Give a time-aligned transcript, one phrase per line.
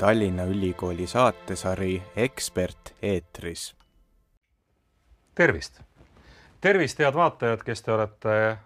[0.00, 3.76] Tallinna Ülikooli saatesari Ekspert eetris.
[5.34, 5.80] tervist!
[6.60, 8.56] tervist, head vaatajad, kes te olete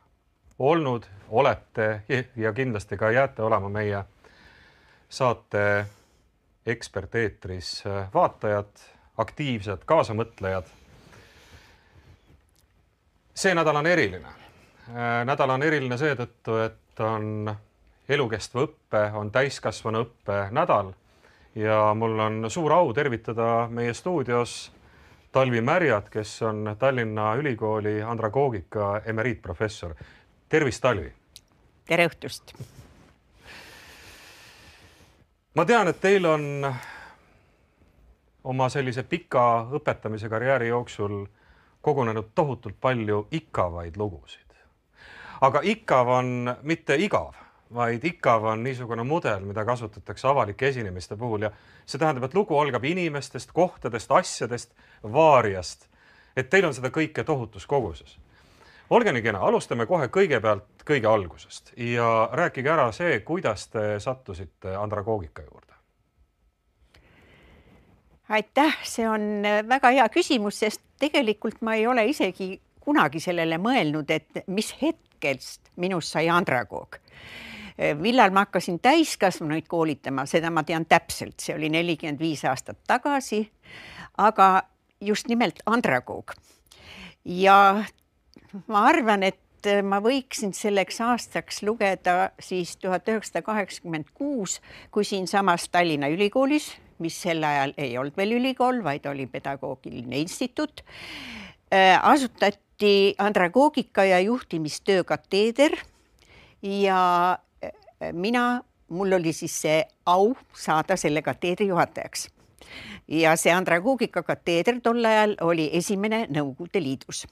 [0.58, 2.02] olnud, olete
[2.36, 4.04] ja kindlasti ka jääte olema meie
[5.08, 5.86] saate
[6.66, 7.82] Ekspert eetris
[8.14, 8.86] vaatajad,
[9.18, 10.64] aktiivsed kaasamõtlejad.
[13.34, 14.28] see nädal on eriline.
[15.24, 17.56] nädal on eriline seetõttu, et on
[18.08, 20.94] elukestva õppe, on täiskasvanuõppe nädal
[21.54, 24.72] ja mul on suur au tervitada meie stuudios
[25.32, 29.94] Talvi Märjat, kes on Tallinna Ülikooli andragoogika emeriitprofessor.
[30.48, 31.12] tervist, Talvi!
[31.86, 32.54] tere õhtust!
[35.54, 36.74] ma tean, et teil on
[38.44, 41.24] oma sellise pika õpetamise karjääri jooksul
[41.80, 44.40] kogunenud tohutult palju ikkavaid lugusid.
[45.40, 47.43] aga ikkav on mitte igav,
[47.74, 51.50] vaid ikkav on niisugune mudel, mida kasutatakse avalike esinemiste puhul ja
[51.86, 55.88] see tähendab, et lugu algab inimestest, kohtadest, asjadest, vaariast.
[56.36, 58.18] et teil on seda kõike tohutus koguses.
[58.90, 64.76] olge nii kena, alustame kohe kõigepealt kõige algusest ja rääkige ära see, kuidas te sattusite
[64.76, 65.72] andragoogika juurde.
[68.28, 74.10] aitäh, see on väga hea küsimus, sest tegelikult ma ei ole isegi kunagi sellele mõelnud,
[74.10, 77.00] et mis hetkest minust sai andragoog
[77.98, 83.50] millal ma hakkasin täiskasvanuid koolitama, seda ma tean täpselt, see oli nelikümmend viis aastat tagasi.
[84.18, 84.62] aga
[85.00, 86.32] just nimelt andragoog.
[87.24, 87.84] ja
[88.66, 89.40] ma arvan, et
[89.82, 97.16] ma võiksin selleks aastaks lugeda siis tuhat üheksasada kaheksakümmend kuus, kui siinsamas Tallinna Ülikoolis, mis
[97.22, 100.84] sel ajal ei olnud veel ülikool, vaid oli pedagoogiline instituut,
[102.02, 105.78] asutati andragoogika ja juhtimistöö kateeder
[106.62, 107.38] ja
[108.12, 112.28] mina, mul oli siis see au saada selle kateedri juhatajaks.
[113.08, 117.26] ja see andragoogika kateeder tol ajal oli esimene Nõukogude Liidus.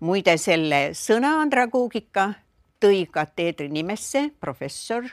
[0.00, 2.34] muide, selle sõna andragoogika
[2.80, 5.04] tõi kateedri nimesse professor,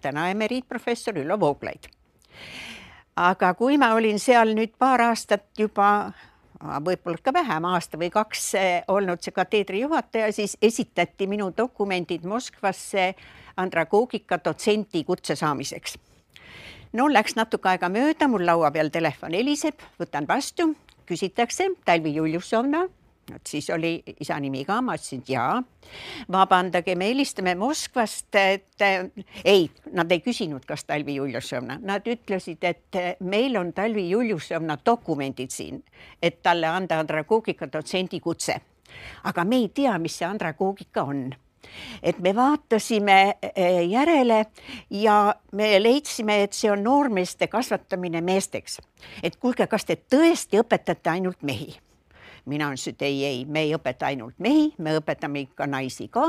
[0.00, 1.88] täna emeriitprofessor Ülo Vooglaid.
[3.16, 6.12] aga kui ma olin seal nüüd paar aastat juba
[6.60, 8.52] võib-olla ka vähem, aasta või kaks
[8.88, 13.14] olnud see kateedri juhataja, siis esitati minu dokumendid Moskvasse
[13.56, 15.98] andragoogika dotsendi kutse saamiseks.
[16.92, 20.74] no läks natuke aega mööda, mul laua peal telefon heliseb, võtan vastu,
[21.06, 22.86] küsitakse Talvi Juljusovna
[23.32, 25.62] vot siis oli isa nimi ka, ma ütlesin, et jaa.
[26.32, 28.84] vabandage, me helistame Moskvast, et
[29.44, 35.50] ei, nad ei küsinud, kas Talvi Juljusovna, nad ütlesid, et meil on Talvi Juljusovna dokumendid
[35.50, 35.82] siin,
[36.22, 38.60] et talle anda andragoogika dotsendi kutse.
[39.24, 41.34] aga me ei tea, mis see andragoogika on
[42.02, 43.18] et me vaatasime
[43.88, 44.44] järele
[44.90, 48.80] ja me leidsime, et see on noormeeste kasvatamine meesteks.
[49.22, 51.76] et kuulge, kas te tõesti õpetate ainult mehi?
[52.46, 56.28] mina ütlesin, et ei, ei, me ei õpeta ainult mehi, me õpetame ikka naisi ka.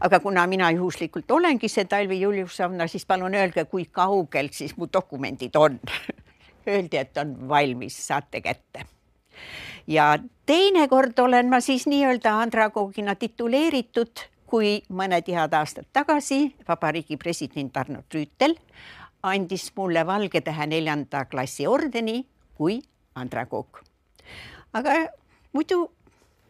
[0.00, 4.88] aga kuna mina juhuslikult olengi see Talvi Juljusovna, siis palun öelge, kui kaugel siis mu
[4.92, 5.78] dokumendid on
[6.68, 8.84] Öeldi, et on valmis, saate kätte.
[9.86, 17.76] ja teinekord olen ma siis nii-öelda andragoogina tituleeritud, kui mõned head aastad tagasi vabariigi president
[17.76, 18.56] Arnold Rüütel
[19.22, 22.24] andis mulle Valge Tähe neljanda klassi ordeni
[22.54, 22.80] kui
[23.14, 23.82] andragoog.
[24.72, 24.90] aga
[25.52, 25.90] muidu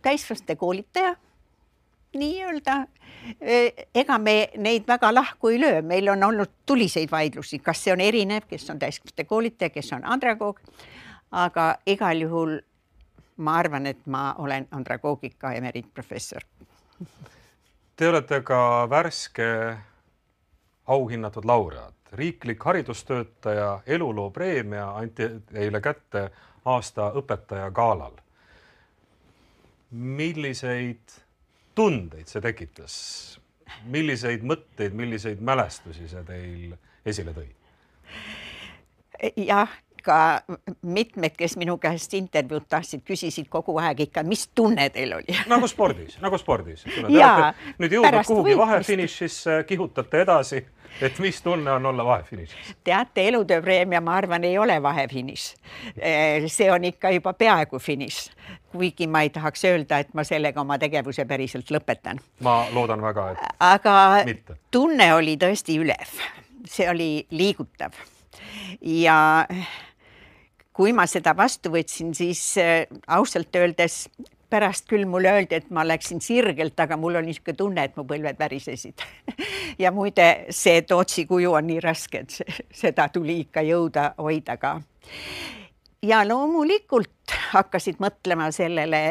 [0.03, 1.17] täiskasvanute koolitaja
[2.17, 2.77] nii-öelda,
[3.95, 8.01] ega me neid väga lahku ei löö, meil on olnud tuliseid vaidlusi, kas see on
[8.01, 10.61] erinev, kes on täiskasvanute koolitaja, kes on andragoog.
[11.31, 12.59] aga igal juhul
[13.37, 16.43] ma arvan, et ma olen andragoogika emeriitprofessor.
[18.01, 19.47] Te olete ka värske
[20.89, 26.23] auhinnatud laureaat, riiklik haridustöötaja eluloo preemia anti teile kätte
[26.65, 28.17] aasta õpetaja galal
[29.91, 31.13] milliseid
[31.75, 32.95] tundeid see tekitas,
[33.91, 37.49] milliseid mõtteid, milliseid mälestusi see teil esile tõi?
[39.37, 40.43] jah, ka
[40.83, 45.69] mitmed, kes minu käest intervjuud tahtsid, küsisid kogu aeg ikka, mis tunne teil oli nagu
[45.71, 46.85] spordis, nagu spordis.
[46.87, 50.65] nüüd jõudnud kuhugi vahefinišisse, kihutate edasi
[51.03, 52.77] et mis tunne on olla vahefinišis?
[52.85, 55.55] teate, elutööpreemia, ma arvan, ei ole vahefiniš.
[55.99, 58.31] Eh, see on ikka juba peaaegu finiš,
[58.73, 62.21] kuigi ma ei tahaks öelda, et ma sellega oma tegevuse päriselt lõpetan.
[62.41, 64.57] ma loodan väga, et aga mitte.
[64.71, 66.17] tunne oli tõesti ülev,
[66.67, 67.97] see oli liigutav
[68.81, 69.47] ja
[70.81, 74.07] kui ma seda vastu võtsin, siis äh, ausalt öeldes
[74.51, 78.07] pärast küll mulle öeldi, et ma läksin sirgelt, aga mul oli niisugune tunne, et mu
[78.09, 79.05] põlved värisesid
[79.83, 84.79] ja muide, see Tootsi kuju on nii raske, et seda tuli ikka jõuda hoida ka.
[86.03, 89.03] ja loomulikult hakkasid mõtlema sellele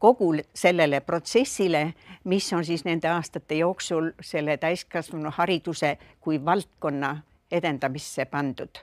[0.00, 1.90] kogu sellele protsessile,
[2.24, 7.14] mis on siis nende aastate jooksul selle täiskasvanuhariduse kui valdkonna
[7.54, 8.80] edendamisse pandud.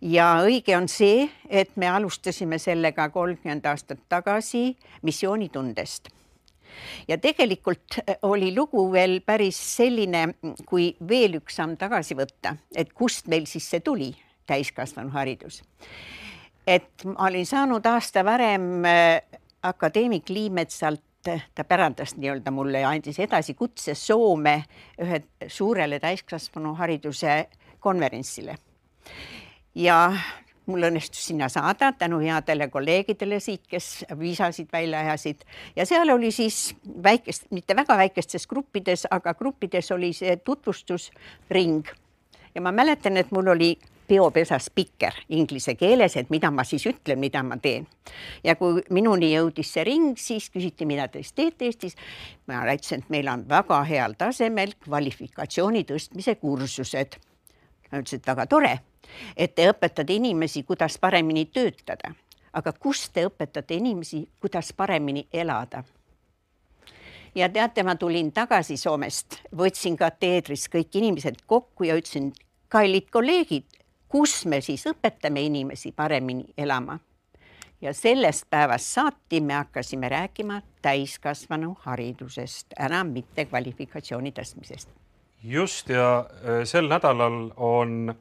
[0.00, 6.08] ja õige on see, et me alustasime sellega kolmkümmend aastat tagasi missioonitundest.
[7.08, 10.34] ja tegelikult oli lugu veel päris selline,
[10.66, 14.12] kui veel üks samm tagasi võtta, et kust meil siis see tuli,
[14.46, 15.62] täiskasvanuharidus.
[16.66, 21.02] et ma olin saanud aasta varem äh, akadeemik Liimetsalt
[21.54, 24.64] ta pärandas nii-öelda mulle ja andis edasi kutse Soome
[25.00, 27.36] ühe suurele täiskasvanuhariduse
[27.84, 28.56] konverentsile.
[29.74, 29.98] ja
[30.66, 35.44] mul õnnestus sinna saada tänu headele kolleegidele siit, kes viisasid välja ajasid
[35.76, 41.84] ja seal oli siis väikest, mitte väga väikestes gruppides, aga gruppides oli see tutvustusring.
[42.54, 43.74] ja ma mäletan, et mul oli
[44.08, 47.86] peopesa spikker inglise keeles, et mida ma siis ütlen, mida ma teen.
[48.44, 51.96] ja kui minuni jõudis see ring, siis küsiti, mida te siis teete Eestis.
[52.46, 57.20] ma rääkisin, et meil on väga heal tasemel kvalifikatsiooni tõstmise kursused
[57.94, 58.72] ma ütlesin, et väga tore,
[59.36, 62.14] et te õpetate inimesi, kuidas paremini töötada,
[62.52, 65.84] aga kus te õpetate inimesi, kuidas paremini elada?
[67.34, 72.30] ja teate, ma tulin tagasi Soomest, võtsin kateedris kõik inimesed kokku ja ütlesin,
[72.70, 73.66] kallid kolleegid,
[74.08, 76.98] kus me siis õpetame inimesi paremini elama?
[77.82, 85.03] ja sellest päevast saati me hakkasime rääkima täiskasvanu haridusest, enam mitte kvalifikatsiooni tõstmisest
[85.44, 88.14] just ja äh, sel nädalal on,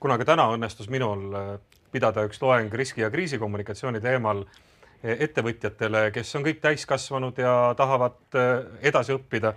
[0.00, 1.50] kuna ka täna õnnestus minul äh,
[1.92, 8.38] pidada üks loeng riski ja kriisikommunikatsiooni teemal äh, ettevõtjatele, kes on kõik täiskasvanud ja tahavad
[8.82, 9.54] edasi õppida.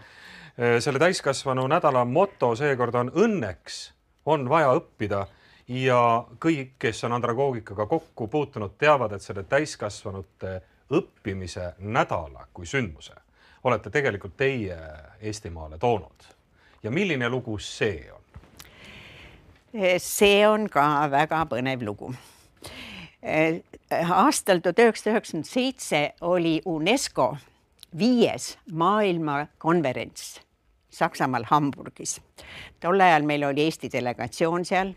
[0.80, 3.78] selle täiskasvanu nädala moto seekord on õnneks
[4.26, 5.22] on vaja õppida
[5.68, 10.60] ja kõik, kes on andragoogikaga kokku puutunud, teavad, et selle täiskasvanute
[10.92, 13.16] õppimise nädala kui sündmuse
[13.64, 14.78] olete tegelikult teie
[15.22, 16.30] Eestimaale toonud
[16.84, 18.22] ja milline lugu see on?
[19.98, 22.14] see on ka väga põnev lugu.
[23.22, 27.36] aastal tuhat üheksasada üheksakümmend seitse oli UNESCO
[27.98, 30.40] viies maailmakonverents
[30.92, 32.20] Saksamaal Hamburgis.
[32.80, 34.94] tol ajal meil oli Eesti delegatsioon seal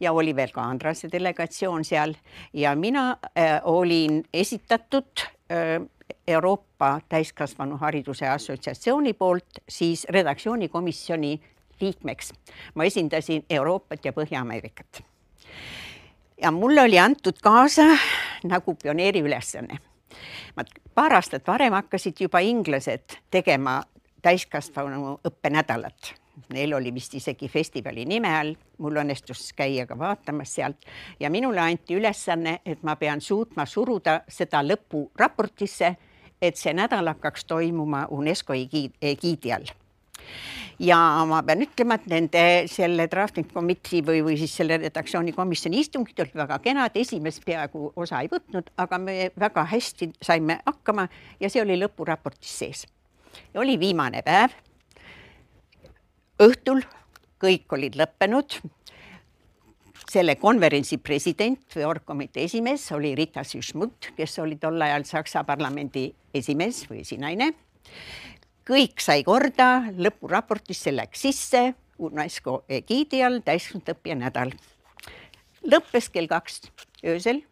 [0.00, 2.14] ja oli veel ka Andrase delegatsioon seal
[2.52, 5.82] ja mina äh, olin esitatud äh,
[6.28, 11.40] Euroopa Täiskasvanuhariduse Assotsiatsiooni poolt siis redaktsioonikomisjoni
[11.80, 12.32] liikmeks.
[12.74, 15.02] ma esindasin Euroopat ja Põhja-Ameerikat.
[16.42, 17.82] ja mulle oli antud kaasa
[18.44, 19.78] nagu pioneeri ülesanne.
[20.94, 23.82] paar aastat varem hakkasid juba inglased tegema
[24.22, 30.88] täiskasvanu õppenädalat neil oli vist isegi festivali nime all, mul õnnestus käia ka vaatamas sealt.
[31.20, 35.94] Ja minule anti ülesanne, et ma pean suutma suruda seda lõpuraportisse,
[36.42, 39.70] et see nädal hakkaks toimuma UNESCO egiidi all.
[40.82, 40.98] Ja
[41.28, 46.34] ma pean ütlema, et nende selle drafting committee või, või siis selle redaktsioonikomisjoni istungid olid
[46.42, 51.06] väga kenad, esimest peaaegu osa ei võtnud, aga me väga hästi saime hakkama
[51.40, 52.86] ja see oli lõpuraportis sees.
[53.54, 54.50] oli viimane päev
[56.42, 56.82] õhtul
[57.42, 58.60] kõik olid lõppenud.
[60.14, 66.12] selle konverentsi president või orgkomitee esimees oli Rita Süschmuth, kes oli tol ajal Saksa parlamendi
[66.34, 67.54] esimees või esinaine.
[68.64, 74.52] kõik sai korda, lõpuraportisse läks sisse UNESCO egiidi all täiskasvanute õppija nädal.
[75.62, 76.60] lõppes kell kaks
[77.04, 77.42] öösel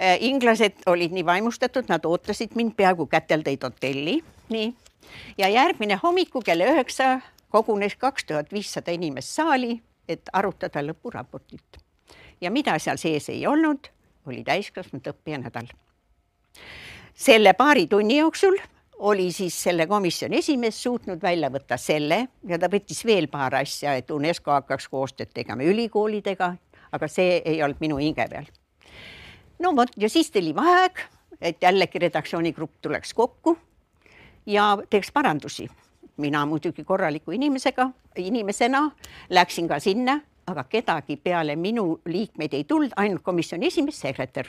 [0.00, 4.74] äh, inglased olid nii vaimustatud, nad ootasid mind peaaegu kätel tõid hotelli, nii.
[5.38, 9.78] ja järgmine hommiku kell üheksa kogunes kaks tuhat viissada inimest saali,
[10.08, 11.80] et arutada lõpuraportit.
[12.40, 13.88] ja mida seal sees ei olnud,
[14.26, 15.68] oli täiskasvanud õppija nädal.
[17.14, 18.58] selle paari tunni jooksul
[18.98, 23.94] oli siis selle komisjoni esimees suutnud välja võtta selle ja ta võttis veel paar asja,
[23.94, 26.54] et UNESCO hakkaks koostööd tegema ülikoolidega,
[26.92, 28.46] aga see ei olnud minu hinge peal.
[29.58, 30.98] no vot ja siis tuli vaheaeg,
[31.40, 33.58] et jällegi redaktsioonigrupp tuleks kokku
[34.46, 35.68] ja teeks parandusi
[36.18, 38.90] mina muidugi korraliku inimesega, inimesena
[39.30, 44.48] läksin ka sinna, aga kedagi peale minu liikmeid ei tulnud, ainult komisjoni esimees, sekretär.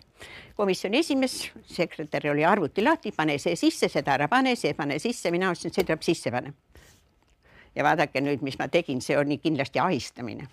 [0.55, 5.31] komisjoni esimees, sekretär oli arvuti lahti, pane see sisse, seda ära pane, see pane sisse,
[5.31, 6.53] mina ütlesin, see tuleb sisse panna.
[7.75, 10.47] ja vaadake nüüd, mis ma tegin, see oli kindlasti ahistamine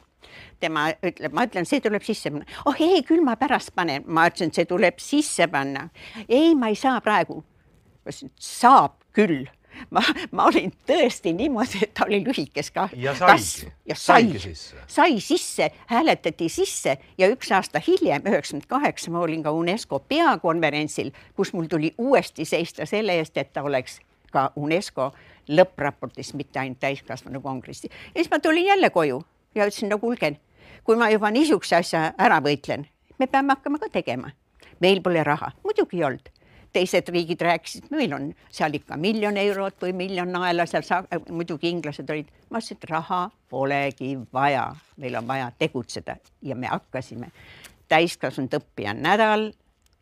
[0.61, 2.47] tema ütleb, ma ütlen, see tuleb sisse panna.
[2.67, 5.89] oh ei, küll ma pärast panen, ma ütlesin, see tuleb sisse panna.
[6.29, 7.45] ei, ma ei saa praegu
[8.13, 9.47] saab küll
[9.95, 10.03] ma,
[10.33, 12.89] ma olin tõesti niimoodi, et ta oli lühikes ka.
[12.97, 14.83] ja saigi, ja sai, saigi sisse.
[14.87, 21.13] sai sisse, hääletati sisse ja üks aasta hiljem, üheksakümmend kaheksa, ma olin ka UNESCO peakonverentsil,
[21.37, 24.01] kus mul tuli uuesti seista selle eest, et ta oleks
[24.33, 25.13] ka UNESCO
[25.49, 27.91] lõppraportis, mitte ainult täiskasvanu kongressi.
[28.15, 29.23] ja siis ma tulin jälle koju
[29.55, 30.37] ja ütlesin, no kuulge,
[30.85, 32.87] kui ma juba niisuguse asja ära võitlen,
[33.19, 34.31] me peame hakkama ka tegema.
[34.81, 36.36] meil pole raha, muidugi ei olnud
[36.77, 41.71] teised riigid rääkisid, meil on seal ikka miljon eurot või miljon naela, seal saa-, muidugi
[41.73, 44.67] inglased olid, ma ütlesin, et raha polegi vaja,
[45.01, 47.33] meil on vaja tegutseda ja me hakkasime.
[47.89, 49.53] täiskasvanud õppija nädal,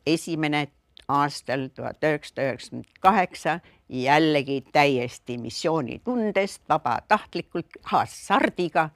[0.07, 0.67] esimene
[1.09, 8.89] aastal tuhat üheksasada üheksakümmend kaheksa, jällegi täiesti missioonitundest, vabatahtlikult, hasardiga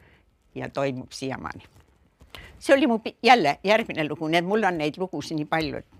[0.55, 1.63] ja toimub siiamaani.
[2.59, 5.98] see oli mu jälle järgmine lugu, nii et mul on neid lugusid nii palju, et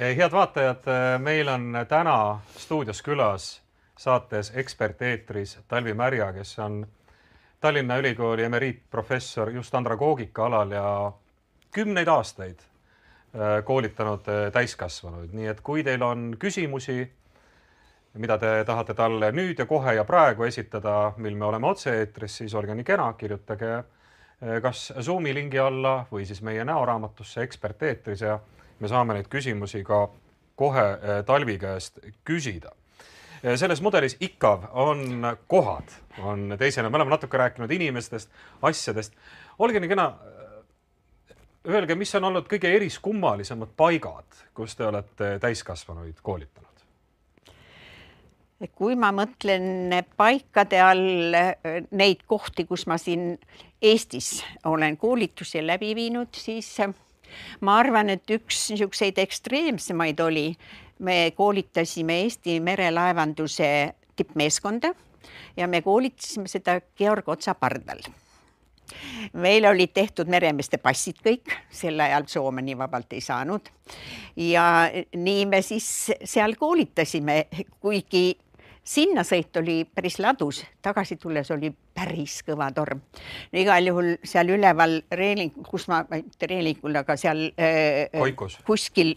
[0.00, 0.86] head vaatajad,
[1.18, 3.60] meil on täna stuudios külas
[4.00, 6.86] saates Eksperteetris Talvi Märja, kes on
[7.60, 11.12] Tallinna Ülikooli emeriitprofessor just andragoogika alal ja
[11.70, 17.02] kümneid aastaid äh, koolitanud täiskasvanuid, nii et kui teil on küsimusi,
[18.14, 22.54] mida te tahate talle nüüd ja kohe ja praegu esitada, mil me oleme otse-eetris, siis
[22.54, 23.82] olge nii kena, kirjutage
[24.62, 28.38] kas Zoomi lingi alla või siis meie näoraamatusse Eksperteetris ja
[28.80, 30.06] me saame neid küsimusi ka
[30.60, 32.72] kohe eh, Talvi käest küsida.
[33.40, 35.92] Eh, selles mudelis IKAV on kohad,
[36.24, 38.32] on teisena, me oleme natuke rääkinud inimestest,
[38.62, 39.16] asjadest.
[39.58, 41.36] olge nii kena, eh,
[41.68, 46.66] öelge, mis on olnud kõige eriskummalisemad paigad, kus te olete täiskasvanuid koolitanud?
[48.76, 51.32] kui ma mõtlen paikade all
[51.96, 53.38] neid kohti, kus ma siin
[53.80, 56.68] Eestis olen koolitusi läbi viinud, siis
[57.60, 60.48] ma arvan, et üks niisuguseid ekstreemsemaid oli,
[60.98, 63.70] me koolitasime Eesti merelaevanduse
[64.16, 64.94] tippmeeskonda
[65.56, 68.04] ja me koolitasime seda Georg Otsa pardal
[69.32, 73.70] meil olid tehtud meremeeste passid kõik, sel ajal Soome nii vabalt ei saanud.
[74.36, 77.44] ja nii me siis seal koolitasime,
[77.80, 78.38] kuigi
[78.84, 83.00] sinnasõit oli päris ladus, tagasi tulles oli päris kõva torm.
[83.52, 88.10] igal juhul seal üleval reeling, kus ma, mitte reelingul, aga seal äh,
[88.66, 89.14] kuskil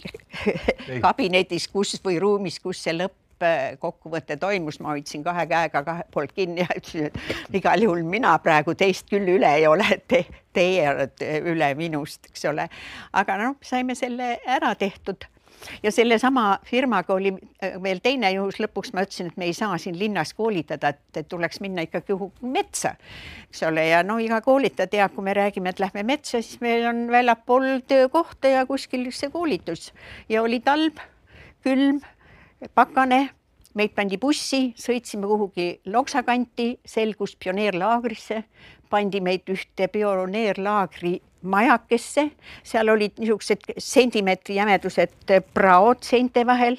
[1.05, 6.65] kabinetis, kus või ruumis, kus see lõppkokkuvõte toimus, ma hoidsin kahe käega kahe poolt kinni
[6.65, 11.39] ja ütlesin, et igal juhul mina praegu teist küll üle ei ole te,, teie olete
[11.49, 12.67] üle minust, eks ole.
[13.13, 15.23] aga noh, saime selle ära tehtud
[15.83, 19.77] ja sellesama firmaga oli äh, veel teine juhus, lõpuks ma ütlesin, et me ei saa
[19.81, 22.95] siin linnas koolitada, et tuleks minna ikkagi metsa,
[23.49, 26.87] eks ole, ja no iga koolitaja teab, kui me räägime, et lähme metsa, siis meil
[26.89, 29.91] on väljapool töökohta ja kuskil see koolitus.
[30.29, 30.99] Ja oli talv,
[31.63, 32.01] külm,
[32.75, 33.27] pakane
[33.77, 38.43] meid pandi bussi, sõitsime kuhugi Loksa kanti, selgus pioneerlaagrisse,
[38.89, 42.29] pandi meid ühte pioneerlaagri majakesse,
[42.63, 46.77] seal olid niisugused sentimeetri jämedused praod seinte vahel.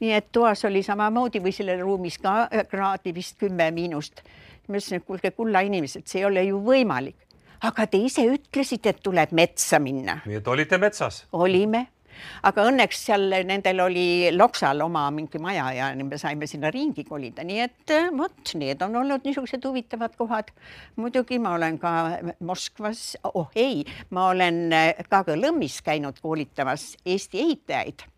[0.00, 4.22] nii et toas oli samamoodi või selles ruumis ka kraadi vist kümme miinust.
[4.68, 7.16] ma ütlesin, et kuulge, kulla inimesed, see ei ole ju võimalik.
[7.62, 10.20] aga te ise ütlesite, et tuleb metsa minna.
[10.26, 11.24] nii et olite metsas?
[11.32, 11.86] olime
[12.48, 17.44] aga õnneks seal nendel oli Loksal oma mingi maja ja me saime sinna ringi kolida,
[17.46, 20.52] nii et eh, vot need on olnud niisugused huvitavad kohad.
[20.96, 21.92] muidugi ma olen ka
[22.40, 28.08] Moskvas, oh ei, ma olen eh, ka Kõlõmmis käinud koolitamas Eesti ehitajaid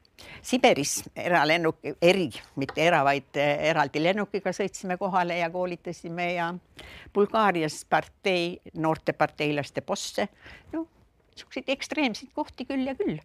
[0.43, 2.29] Siberis eralennuk, eri,
[2.61, 6.51] mitte era, vaid eh, eraldi lennukiga sõitsime kohale ja koolitasime ja
[7.15, 10.29] Bulgaarias partei, noorteparteilaste bosse.
[10.73, 10.87] noh,
[11.35, 13.19] niisuguseid ekstreemseid kohti küll ja küll.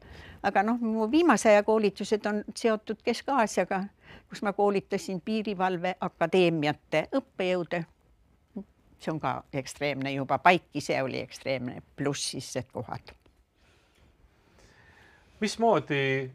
[0.43, 3.83] aga noh, mu viimase aja koolitused on seotud Kesk-Aasiaga,
[4.29, 7.83] kus ma koolitasin piirivalveakadeemiate õppejõude.
[8.99, 13.13] see on ka ekstreemne juba, paik ise oli ekstreemne, pluss siis need kohad.
[15.39, 16.31] mismoodi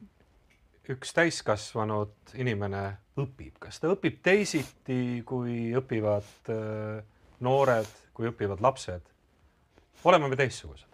[0.88, 2.84] üks täiskasvanud inimene
[3.20, 7.04] õpib, kas ta õpib teisiti, kui õpivad äh,
[7.40, 9.12] noored, kui õpivad lapsed?
[10.04, 10.93] oleme me teistsugused?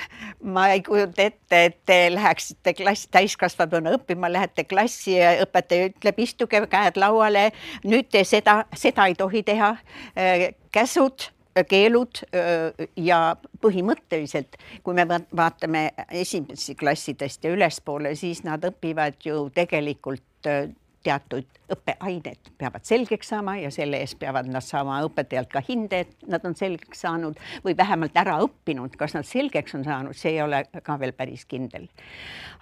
[0.54, 6.18] ma ei kujuta ette, et te läheksite klassi, täiskasvanuna õppima, lähete klassi ja õpetaja ütleb,
[6.24, 7.50] istuge käed lauale,
[7.84, 9.76] nüüd te seda, seda ei tohi teha.
[10.72, 11.28] käsud,
[11.68, 12.22] keelud
[12.96, 13.18] ja
[13.60, 15.04] põhimõtteliselt, kui me
[15.36, 20.48] vaatame esimesi klassidest ja ülespoole, siis nad õpivad ju tegelikult
[21.02, 26.26] teatud õppeained peavad selgeks saama ja selle eest peavad nad saama õpetajalt ka hinde, et
[26.28, 30.42] nad on selgeks saanud või vähemalt ära õppinud, kas nad selgeks on saanud, see ei
[30.44, 31.88] ole ka veel päris kindel.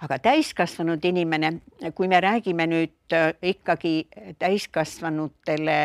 [0.01, 1.53] aga täiskasvanud inimene,
[1.95, 4.07] kui me räägime nüüd äh, ikkagi
[4.39, 5.77] täiskasvanutele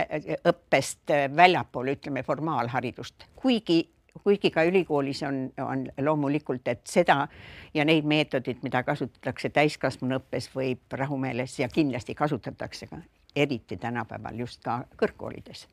[0.46, 3.82] õppest väljapool, ütleme formaalharidust, kuigi
[4.24, 7.28] kuigi ka ülikoolis on, on loomulikult, et seda
[7.74, 13.00] ja neid meetodeid, mida kasutatakse täiskasvanuõppes, võib rahumeeles ja kindlasti kasutatakse ka,
[13.36, 15.66] eriti tänapäeval just ka kõrgkoolides.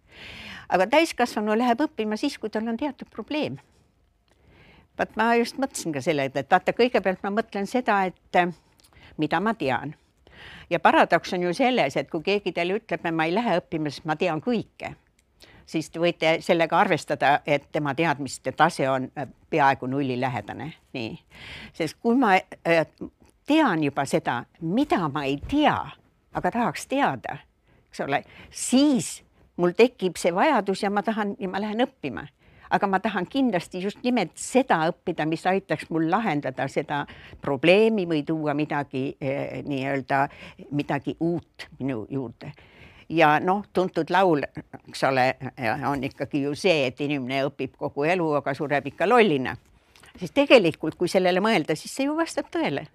[0.70, 3.58] aga täiskasvanu läheb õppima siis, kui tal on teatud probleem.
[4.98, 8.56] vaat ma just mõtlesin ka selle, et vaata, kõigepealt ma mõtlen seda, et
[9.18, 9.96] mida ma tean
[10.70, 14.06] ja paradoks on ju selles, et kui keegi teile ütleb, ma ei lähe õppima, sest
[14.06, 14.96] ma tean kõike
[15.66, 21.18] siis te võite sellega arvestada, et tema teadmiste tase on äh, peaaegu nullilähedane, nii.
[21.74, 22.86] sest kui ma äh,
[23.48, 25.78] tean juba seda, mida ma ei tea,
[26.34, 27.38] aga tahaks teada,
[27.90, 29.20] eks ole, siis
[29.58, 32.28] mul tekib see vajadus ja ma tahan ja ma lähen õppima.
[32.74, 37.04] Aga ma tahan kindlasti just nimelt seda õppida, mis aitaks mul lahendada seda
[37.42, 40.24] probleemi või tuua midagi eh, nii-öelda
[40.74, 42.50] midagi uut minu juurde
[43.16, 44.42] ja noh, tuntud laul,
[44.88, 45.28] eks ole,
[45.90, 49.56] on ikkagi ju see, et inimene õpib kogu elu, aga sureb ikka lollina.
[50.18, 52.88] siis tegelikult, kui sellele mõelda, siis see ju vastab tõele.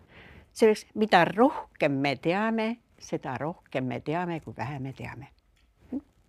[0.52, 5.28] selleks, mida rohkem me teame, seda rohkem me teame, kui vähe me teame.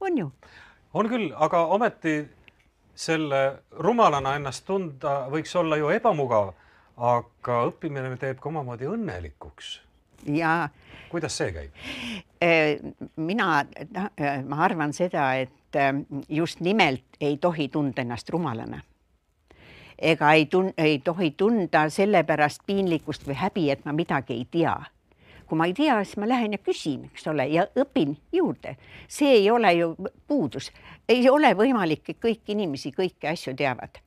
[0.01, 0.31] on ju?
[0.93, 2.27] on küll, aga ometi
[2.96, 6.53] selle rumalana ennast tunda võiks olla ju ebamugav,
[6.98, 9.79] aga õppimine teeb ka omamoodi õnnelikuks.
[10.26, 10.70] Ja
[11.10, 11.72] kuidas see käib?
[12.44, 12.80] Äh,
[13.16, 13.66] mina,
[14.20, 15.94] äh, ma arvan seda, et äh,
[16.30, 18.82] just nimelt ei tohi tunda ennast rumalana.
[20.00, 24.78] ega ei tun-, ei tohi tunda sellepärast piinlikkust või häbi, et ma midagi ei tea.
[25.50, 28.76] kui ma ei tea, siis ma lähen ja küsin, eks ole, ja õpin juurde.
[29.08, 29.96] see ei ole ju
[30.28, 30.72] puudus,
[31.10, 34.00] ei ole võimalik, et kõiki inimesi kõiki asju teavad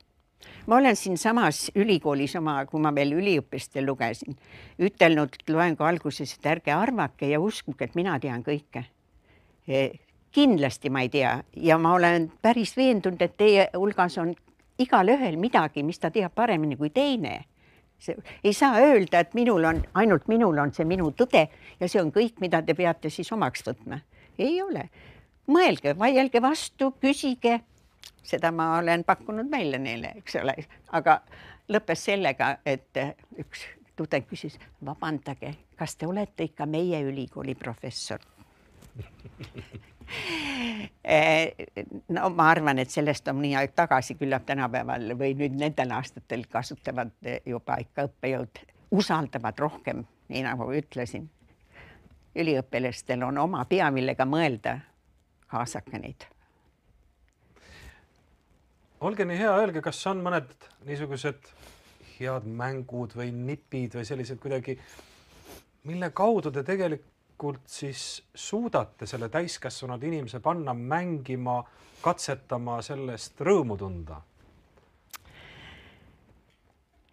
[0.67, 4.37] ma olen siinsamas ülikoolis oma, kui ma veel üliõpilastel lugesin,
[4.79, 8.85] ütelnud loengu alguses, et ärge arvake ja uskuge, et mina tean kõike.
[9.67, 9.83] E,
[10.33, 14.33] kindlasti ma ei tea ja ma olen päris veendunud, et teie hulgas on
[14.79, 17.43] igalühel midagi, mis ta teab paremini kui teine.
[18.03, 21.47] see ei saa öelda, et minul on, ainult minul on see minu tõde
[21.79, 23.99] ja see on kõik, mida te peate siis omaks võtma.
[24.37, 24.89] ei ole.
[25.47, 27.59] mõelge, vaielge vastu, küsige
[28.23, 30.55] seda ma olen pakkunud välja neile, eks ole,
[30.91, 31.21] aga
[31.69, 32.97] lõppes sellega, et
[33.39, 38.19] üks tudeng küsis, vabandage, kas te olete ikka meie ülikooli professor
[42.15, 46.45] no ma arvan, et sellest on nii aeg tagasi, küllap tänapäeval või nüüd nendel aastatel
[46.51, 47.11] kasutavad
[47.45, 48.53] juba ikka õppejõud,
[48.93, 51.29] usaldavad rohkem, nii nagu ütlesin.
[52.35, 54.79] üliõpilastel on oma pea, millega mõelda.
[55.47, 56.32] kaasake neid
[59.03, 60.51] olge nii hea, öelge, kas on mõned
[60.87, 61.49] niisugused
[62.15, 64.77] head mängud või nipid või sellised kuidagi,
[65.89, 71.57] mille kaudu te tegelikult siis suudate selle täiskasvanud inimese panna mängima,
[72.03, 74.21] katsetama, sellest rõõmu tunda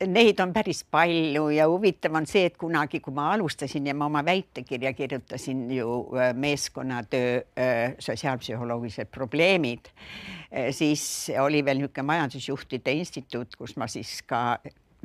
[0.00, 4.06] Neid on päris palju ja huvitav on see, et kunagi, kui ma alustasin ja ma
[4.08, 12.96] oma väitekirja kirjutasin ju äh, meeskonnatöö äh, sotsiaalpsühholoogilised probleemid, äh, siis oli veel niisugune majandusjuhtide
[12.96, 14.56] instituut, kus ma siis ka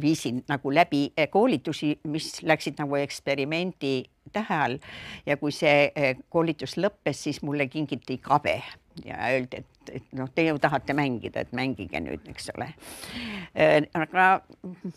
[0.01, 3.93] viisin nagu läbi koolitusi, mis läksid nagu eksperimendi
[4.31, 4.79] tähe all.
[5.25, 5.91] Ja kui see
[6.31, 8.61] koolitus lõppes, siis mulle kingiti kabe
[9.03, 12.71] ja öeldi, et, et noh, te ju tahate mängida, et mängige nüüd, eks ole.
[13.53, 14.27] Äh, aga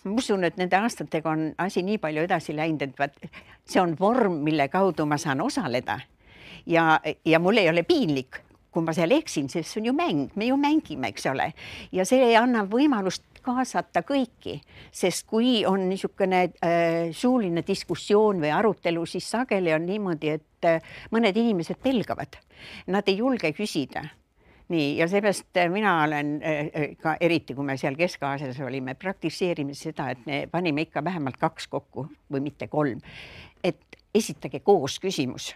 [0.05, 3.17] ma usun, et nende aastatega on asi nii palju edasi läinud, et vaat
[3.69, 6.01] see on vorm, mille kaudu ma saan osaleda.
[6.67, 10.29] ja, ja mul ei ole piinlik, kui ma seal eksin, sest see on ju mäng,
[10.37, 11.53] me ju mängime, eks ole,
[11.93, 14.59] ja see annab võimalust kaasata kõiki,
[14.93, 20.95] sest kui on niisugune äh, suuline diskussioon või arutelu, siis sageli on niimoodi, et äh,
[21.15, 22.41] mõned inimesed pelgavad,
[22.93, 24.05] nad ei julge küsida
[24.69, 28.95] nii, ja seepärast äh, mina olen äh, äh, ka eriti, kui me seal Kesk-Aasias olime,
[28.95, 33.01] praktiseerime seda, et me panime ikka vähemalt kaks kokku või mitte kolm.
[33.65, 33.81] et
[34.15, 35.55] esitage koos küsimus.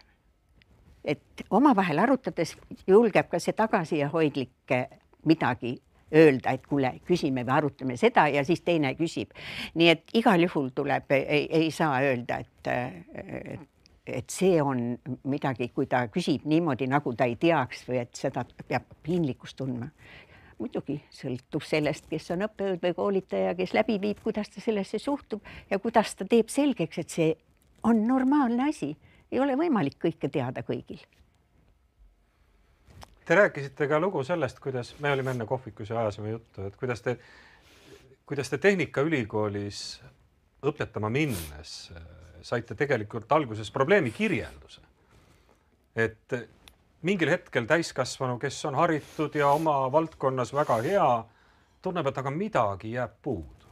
[1.04, 4.74] et omavahel arutades julgeb ka see tagasihoidlik
[5.24, 5.80] midagi
[6.14, 9.30] öelda, et kuule, küsime või arutame seda ja siis teine küsib.
[9.74, 12.72] nii et igal juhul tuleb, ei, saa öelda, et,
[13.14, 13.71] et
[14.28, 14.98] see on
[15.30, 19.88] midagi, kui ta küsib niimoodi, nagu ta ei teaks või et seda peab piinlikkust tundma
[20.62, 25.42] muidugi sõltub sellest, kes on õppejõud või koolitaja, kes läbi viib, kuidas ta sellesse suhtub
[25.70, 27.32] ja kuidas ta teeb selgeks, et see
[27.88, 28.92] on normaalne asi
[29.32, 31.00] ei ole võimalik kõike teada kõigil.
[33.24, 37.02] Te rääkisite ka lugu sellest, kuidas me olime enne kohvikus ja ajasime juttu, et kuidas
[37.02, 37.16] te,
[38.26, 39.84] kuidas te Tehnikaülikoolis
[40.66, 41.92] õpetama minnes
[42.42, 44.80] saite tegelikult alguses probleemi kirjelduse.
[45.96, 46.34] et
[47.02, 51.08] mingil hetkel täiskasvanu, kes on haritud ja oma valdkonnas väga hea,
[51.82, 53.62] tunneb, et aga midagi jääb puudu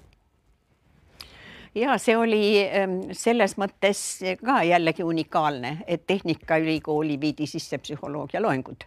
[1.74, 4.00] ja see oli ähm, selles mõttes
[4.44, 8.85] ka jällegi unikaalne, et Tehnikaülikooli viidi sisse psühholoogia loengud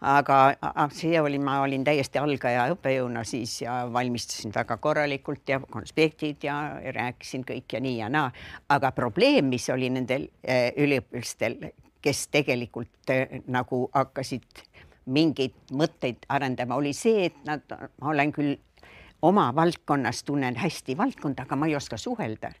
[0.00, 5.60] aga, aga see oli, ma olin täiesti algaja õppejõuna siis ja valmistasin väga korralikult ja
[5.60, 6.58] konspektid ja
[6.94, 8.30] rääkisin kõik ja nii ja naa.
[8.68, 11.58] aga probleem, mis oli nendel äh, üliõpilastel,
[12.02, 14.64] kes tegelikult äh, nagu hakkasid
[15.08, 17.64] mingeid mõtteid arendama, oli see, et nad,
[18.00, 18.56] ma olen küll
[19.22, 22.52] oma valdkonnas tunnen hästi valdkonda, aga ma ei oska suhelda.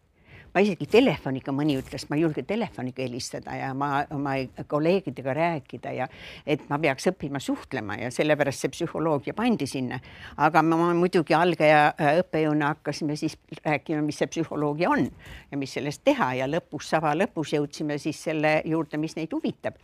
[0.54, 4.34] Ma isegi telefoniga, mõni ütles, ma ei julge telefoniga helistada ja ma oma
[4.70, 6.08] kolleegidega rääkida ja
[6.46, 10.00] et ma peaks õppima suhtlema ja sellepärast see psühholoogia pandi sinna.
[10.36, 15.08] aga ma muidugi algaja õppejõuna hakkasime siis rääkima, mis see psühholoogia on
[15.50, 19.78] ja mis sellest teha ja lõpus, sava lõpus jõudsime siis selle juurde, mis neid huvitab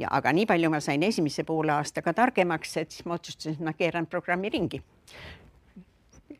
[0.00, 3.68] ja aga nii palju ma sain esimese poole aastaga targemaks, et siis ma otsustasin, et
[3.68, 4.82] ma keeran programmi ringi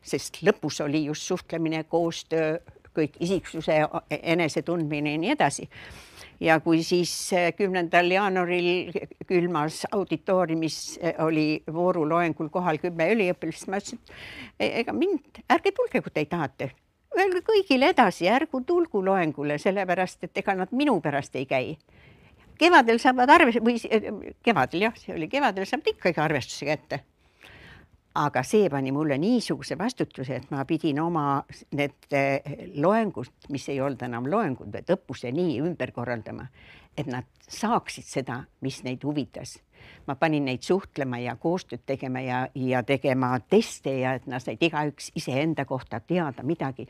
[0.01, 2.57] sest lõpus oli just suhtlemine, koostöö,
[2.97, 3.81] kõik isiksuse
[4.21, 5.69] enesetundmine ja nii edasi.
[6.41, 8.91] ja kui siis eh, kümnendal jaanuaril
[9.29, 13.99] külmas auditooriumis eh, oli vooruloengul kohal kümme üliõpilast, ma ütlesin,
[14.57, 16.71] et e-, ega mind, ärge tulge, kui te tahate
[17.17, 21.77] öelge kõigile edasi, ärgu tulgu loengule, sellepärast et ega nad minu pärast ei käi.
[22.57, 24.11] kevadel saavad arve- või eh,
[24.43, 27.03] kevadel jah, see oli kevadel, saavad ikkagi arvestuse kätte
[28.15, 31.43] aga see pani mulle niisuguse vastutuse, et ma pidin oma
[31.77, 36.47] need eh, loengud, mis ei olnud enam loengud, vaid õppuse nii ümber korraldama,
[36.97, 39.57] et nad saaksid seda, mis neid huvitas.
[40.07, 44.61] Ma panin neid suhtlema ja koostööd tegema ja, ja tegema teste ja et nad said
[44.61, 46.87] igaüks iseenda kohta teada midagi.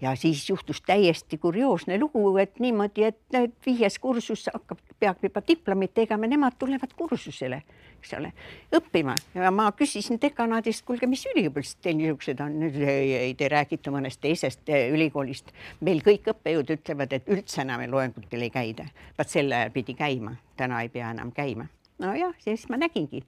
[0.00, 5.94] ja siis juhtus täiesti kurioosne lugu, et niimoodi, et viies kursus hakkab, peab juba diplomit
[5.94, 7.62] tegema, nemad tulevad kursusele
[8.00, 8.30] eks ole,
[8.76, 12.56] õppima ja ma küsisin dekanaadist, kuulge, mis üliõpilased teil niisugused on?
[12.80, 15.52] ei, ei, te räägite mõnest teisest eh, ülikoolist.
[15.84, 18.88] meil kõik õppejõud ütlevad, et üldse enam loengutel ei käida.
[19.18, 21.68] vaat sel ajal pidi käima, täna ei pea enam käima.
[22.00, 23.22] Nojah, siis ma nägingi,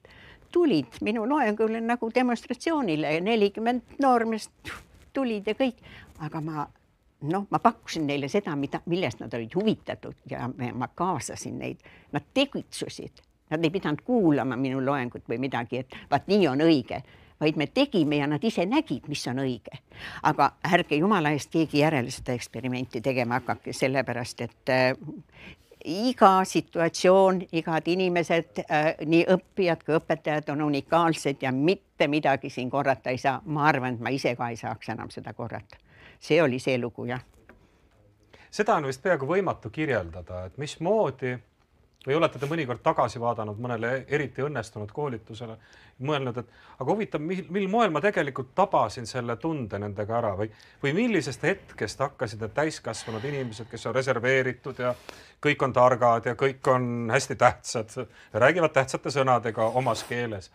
[0.52, 4.72] tulid minu loengule nagu demonstratsioonile, nelikümmend noormeest
[5.12, 5.80] tulid ja kõik,
[6.24, 6.66] aga ma
[7.28, 12.32] noh, ma pakkusin neile seda, mida, millest nad olid huvitatud ja ma kaasasin neid, nad
[12.34, 17.02] tegutsesid Nad ei pidanud kuulama minu loengut või midagi, et vaat nii on õige,
[17.40, 19.82] vaid me tegime ja nad ise nägid, mis on õige.
[20.22, 24.72] aga ärge jumala eest keegi järele seda eksperimenti tegema hakake, sellepärast et
[25.84, 32.70] iga situatsioon, igad inimesed äh,, nii õppijad kui õpetajad on unikaalsed ja mitte midagi siin
[32.70, 33.40] korrata ei saa.
[33.44, 35.76] ma arvan, et ma ise ka ei saaks enam seda korrata.
[36.20, 37.20] see oli see lugu, jah.
[38.50, 41.38] seda on vist peaaegu võimatu kirjeldada, et mismoodi
[42.06, 45.56] või olete te mõnikord tagasi vaadanud mõnele eriti õnnestunud koolitusele,
[46.02, 50.50] mõelnud, et aga huvitav, mil, mil moel ma tegelikult tabasin selle tunde nendega ära või,
[50.82, 54.94] või millisest hetkest hakkasid need täiskasvanud inimesed, kes on reserveeritud ja
[55.42, 57.94] kõik on targad ja kõik on hästi tähtsad,
[58.34, 60.50] räägivad tähtsate sõnadega omas keeles.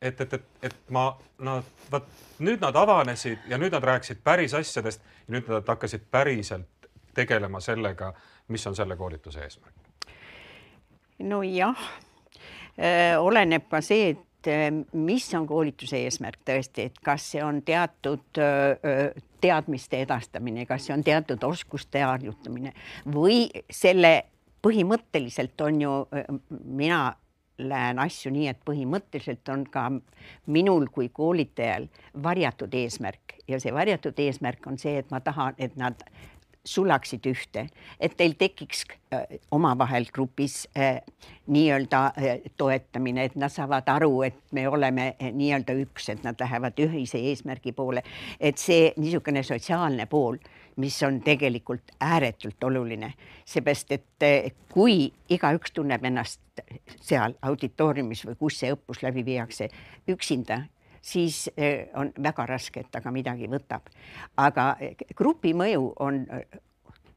[0.00, 2.08] et, et, et, et ma, nad, vot
[2.38, 7.60] nüüd nad avanesid ja nüüd nad rääkisid päris asjadest ja nüüd nad hakkasid päriselt tegelema
[7.60, 8.12] sellega
[8.48, 9.74] mis on selle koolituse eesmärk?
[11.18, 11.76] nojah,
[12.76, 17.62] äh, oleneb ka see, et äh, mis on koolituse eesmärk tõesti, et kas see on
[17.64, 22.74] teatud äh, teadmiste edastamine, kas see on teatud oskuste harjutamine
[23.14, 24.16] või selle
[24.66, 25.94] põhimõtteliselt on ju,
[26.50, 27.14] mina
[27.58, 29.86] näen asju nii, et põhimõtteliselt on ka
[30.52, 31.86] minul kui koolitajal
[32.22, 36.02] varjatud eesmärk ja see varjatud eesmärk on see, et ma tahan, et nad
[36.66, 37.66] sulaksid ühte,
[38.00, 41.00] et teil tekiks äh, omavahel grupis äh,
[41.46, 46.78] nii-öelda äh, toetamine, et nad saavad aru, et me oleme nii-öelda üks, et nad lähevad
[46.82, 48.02] ühise eesmärgi poole.
[48.40, 50.38] et see niisugune sotsiaalne pool,
[50.76, 56.40] mis on tegelikult ääretult oluline, seepärast et kui igaüks tunneb ennast
[57.00, 59.70] seal auditooriumis või kus see õppus läbi viiakse
[60.08, 60.66] üksinda,
[61.02, 63.90] siis eh, on väga raske, et ta ka midagi võtab.
[64.36, 66.26] aga eh, grupi mõju on,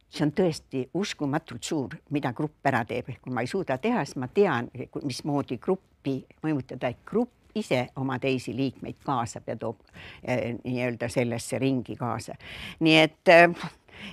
[0.10, 4.18] see on tõesti uskumatult suur, mida grupp ära teeb, kui ma ei suuda teha, siis
[4.18, 4.70] ma tean,
[5.04, 9.82] mismoodi gruppi mõjutada, et grupp ise oma teisi liikmeid kaasab ja toob
[10.24, 12.38] eh, nii-öelda sellesse ringi kaasa.
[12.80, 13.36] nii et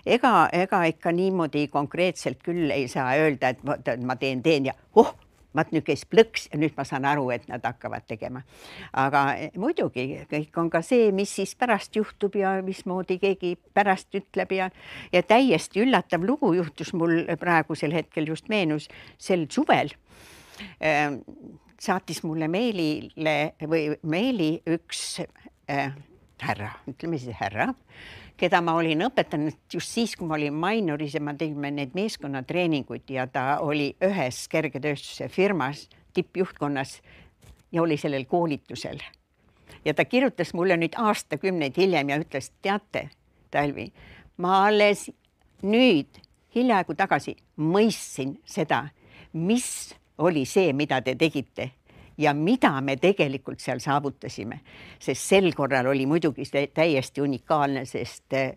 [0.07, 5.15] ega, ega ikka niimoodi konkreetselt küll ei saa öelda, et ma teen, teen ja oh,
[5.57, 8.43] vaat nüüd käis plõks ja nüüd ma saan aru, et nad hakkavad tegema.
[8.93, 14.15] aga eh, muidugi kõik on ka see, mis siis pärast juhtub ja mismoodi keegi pärast
[14.15, 14.71] ütleb ja,
[15.13, 18.89] ja täiesti üllatav lugu juhtus mul praegusel hetkel just meenus
[19.19, 19.93] sel suvel
[20.81, 21.17] äh,
[21.81, 25.21] saatis mulle meilile või meili üks
[25.71, 25.93] äh,
[26.43, 27.71] härra, ütleme siis härra,
[28.37, 33.11] keda ma olin õpetanud just siis, kui ma olin Mainoris ja me tegime neid meeskonnatreeninguid
[33.11, 37.01] ja ta oli ühes kergetööstuse firmas tippjuhtkonnas
[37.73, 39.01] ja oli sellel koolitusel.
[39.85, 43.09] ja ta kirjutas mulle nüüd aastakümneid hiljem ja ütles, teate,
[43.51, 43.93] Talvi,
[44.37, 45.07] ma alles
[45.63, 46.19] nüüd
[46.55, 48.89] hiljaaegu tagasi mõistsin seda,
[49.33, 51.71] mis oli see, mida te tegite
[52.19, 54.61] ja mida me tegelikult seal saavutasime,
[54.99, 58.57] sest sel korral oli muidugi täiesti unikaalne, sest eh,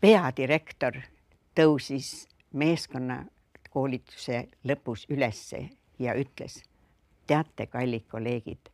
[0.00, 0.98] peadirektor
[1.54, 6.62] tõusis meeskonnakoolituse lõpus ülesse ja ütles,
[7.26, 8.70] teate, kallid kolleegid,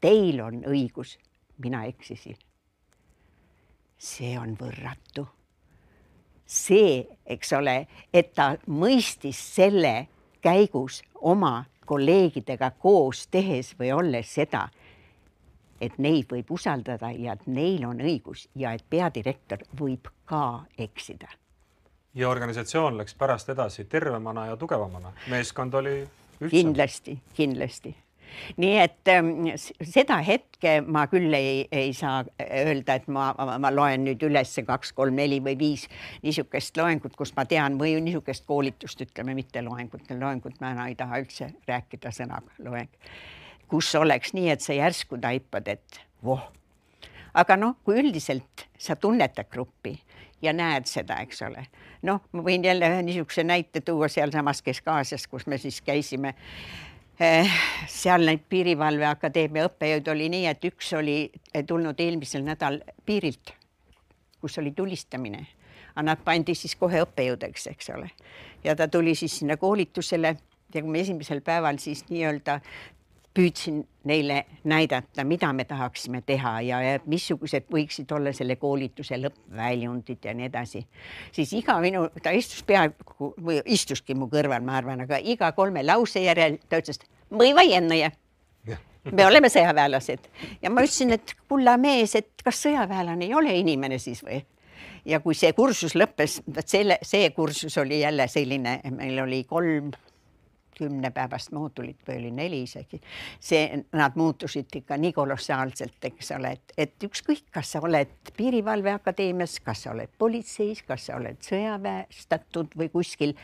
[0.00, 1.16] teil on õigus,
[1.58, 2.36] mina eksisin.
[3.98, 5.26] see on võrratu.
[6.46, 10.06] see, eks ole, et ta mõistis selle
[10.40, 14.66] käigus oma kolleegidega koos tehes või olles seda,
[15.80, 21.28] et neid võib usaldada ja et neil on õigus ja et peadirektor võib ka eksida.
[22.14, 26.00] ja organisatsioon läks pärast edasi tervemana ja tugevamana, meeskond oli
[26.40, 26.50] ühtsem.
[26.50, 27.96] kindlasti, kindlasti
[28.60, 33.72] nii et ähm, seda hetke ma küll ei, ei saa öelda, et ma, ma, ma
[33.74, 35.86] loen nüüd üles kaks, kolm, neli või viis
[36.24, 41.20] niisugust loengut, kus ma tean või niisugust koolitust, ütleme mitte loengut, loengut ma ei taha
[41.22, 42.92] üldse rääkida sõnaga loeng,
[43.70, 46.42] kus oleks nii, et sa järsku taipad, et voh.
[47.34, 49.96] aga noh, kui üldiselt sa tunnetad gruppi
[50.42, 51.66] ja näed seda, eks ole.
[52.06, 56.34] noh, ma võin jälle ühe niisuguse näite tuua sealsamas Kesk-Aasias, kus me siis käisime
[57.18, 61.18] seal neid Piirivalveakadeemia õppejõud oli nii, et üks oli
[61.66, 63.54] tulnud eelmisel nädal piirilt,
[64.40, 65.46] kus oli tulistamine,
[65.94, 68.10] aga nad pandi siis kohe õppejõudeks, eks ole.
[68.64, 70.36] ja ta tuli siis sinna koolitusele
[70.74, 72.60] ja kui me esimesel päeval siis nii-öelda
[73.36, 80.24] püüdsin neile näidata, mida me tahaksime teha ja, ja missugused võiksid olla selle koolituse lõppväljundid
[80.24, 80.86] ja nii edasi.
[81.32, 85.84] siis iga minu, ta istus peaaegu või istuski mu kõrval, ma arvan, aga iga kolme
[85.84, 87.02] lause järel ta ütles,
[89.12, 90.30] me oleme sõjaväelased
[90.62, 94.40] ja ma ütlesin, et kulla mees, et kas sõjaväelane ei ole inimene siis või?
[95.06, 99.92] ja kui see kursus lõppes, vot selle, see kursus oli jälle selline, meil oli kolm
[100.76, 103.00] kümnepäevast moodulit või oli neli isegi,
[103.40, 109.58] see, nad muutusid ikka nii kolossaalselt, eks ole, et, et ükskõik, kas sa oled Piirivalveakadeemias,
[109.64, 113.36] kas sa oled politseis, kas sa oled sõjaväestatud või kuskil,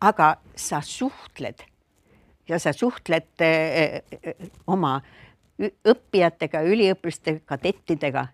[0.00, 1.64] aga sa suhtled
[2.48, 4.98] ja sa suhtled eh, eh, oma
[5.58, 8.28] õppijatega, üliõpilaste, kadettidega.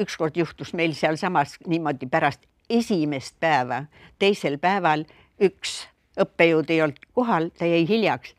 [0.00, 3.84] ükskord juhtus meil sealsamas niimoodi pärast esimest päeva,
[4.18, 5.04] teisel päeval
[5.42, 8.34] üks õppejõud ei olnud kohal, ta jäi hiljaks.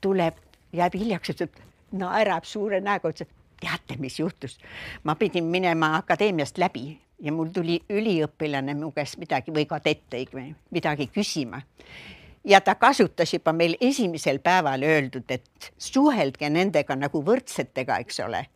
[0.00, 0.34] tuleb,
[0.72, 1.56] jääb hiljaks, ütleb,
[1.92, 4.58] naerab suure näoga, ütles, et teate, mis juhtus.
[5.04, 10.54] ma pidin minema akadeemiast läbi ja mul tuli üliõpilane mu käest midagi või kadett õigemini
[10.70, 11.62] midagi küsima.
[12.44, 18.46] ja ta kasutas juba meil esimesel päeval öeldud, et suhelge nendega nagu võrdsetega, eks ole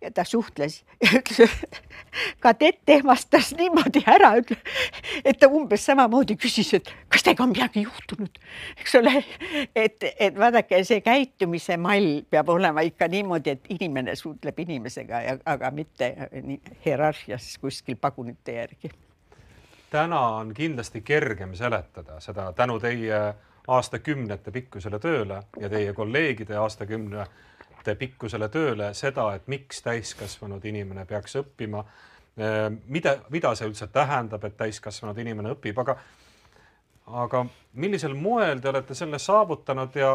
[0.00, 1.52] ja ta suhtles ja ütles,
[2.44, 4.32] kadett ehmastas niimoodi ära,
[5.24, 8.40] et ta umbes samamoodi küsis, et kas teiega on midagi juhtunud,
[8.80, 9.14] eks ole.
[9.74, 15.70] et, et vaadake, see käitumise mall peab olema ikka niimoodi, et inimene suhtleb inimesega aga
[15.74, 16.14] mitte
[16.84, 18.90] hierarhias kuskil pagunite järgi.
[19.90, 23.20] täna on kindlasti kergem seletada seda tänu teie
[23.68, 27.26] aastakümnete pikkusele tööle ja teie kolleegide aastakümne
[27.84, 31.84] pikkusele tööle seda, et miks täiskasvanud inimene peaks õppima.
[32.36, 35.96] Ehm, mida, mida see üldse tähendab, et täiskasvanud inimene õpib, aga,
[37.24, 40.12] aga millisel moel te olete selle saavutanud ja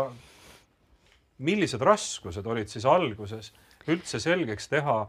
[1.38, 3.51] millised raskused olid siis alguses
[3.91, 4.99] üldse selgeks teha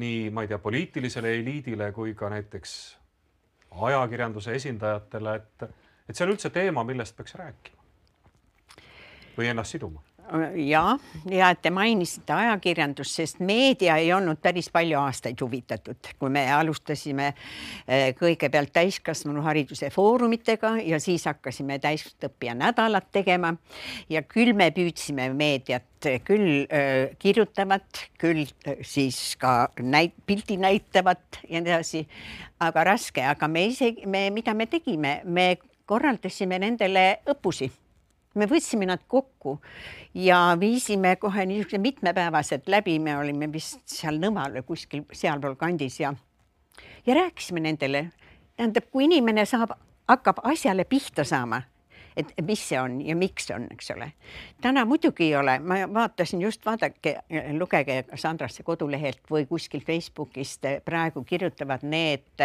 [0.00, 2.76] nii, ma ei tea, poliitilisele eliidile kui ka näiteks
[3.70, 5.68] ajakirjanduse esindajatele, et,
[6.08, 7.78] et see on üldse teema, millest peaks rääkima
[9.36, 10.02] või ennast siduma
[10.56, 10.98] ja,
[11.30, 17.30] ja te mainisite ajakirjandust, sest meedia ei olnud päris palju aastaid huvitatud, kui me alustasime
[17.30, 23.54] eh, kõigepealt täiskasvanuhariduse foorumitega ja siis hakkasime täisõppija nädalat tegema.
[24.10, 25.86] Ja küll me püüdsime meediat
[26.24, 28.46] küll äh, kirjutavat, küll
[28.86, 32.06] siis ka näit-, pilti näitavat ja nii edasi,
[32.60, 35.52] aga raske, aga me isegi, me, mida me tegime, me
[35.90, 37.70] korraldasime nendele õppusi
[38.34, 39.58] me võtsime nad kokku
[40.14, 46.00] ja viisime kohe niisugused mitmepäevased läbi, me olime vist seal Nõmal või kuskil sealpool kandis
[46.00, 46.14] ja
[47.06, 48.10] ja rääkisime nendele.
[48.56, 49.70] tähendab, kui inimene saab,
[50.08, 51.62] hakkab asjale pihta saama,
[52.16, 54.12] et mis see on ja miks on, eks ole.
[54.60, 57.16] täna muidugi ei ole, ma vaatasin just, vaadake,
[57.58, 62.44] lugege Sandrasse kodulehelt või kuskilt Facebookist praegu kirjutavad need,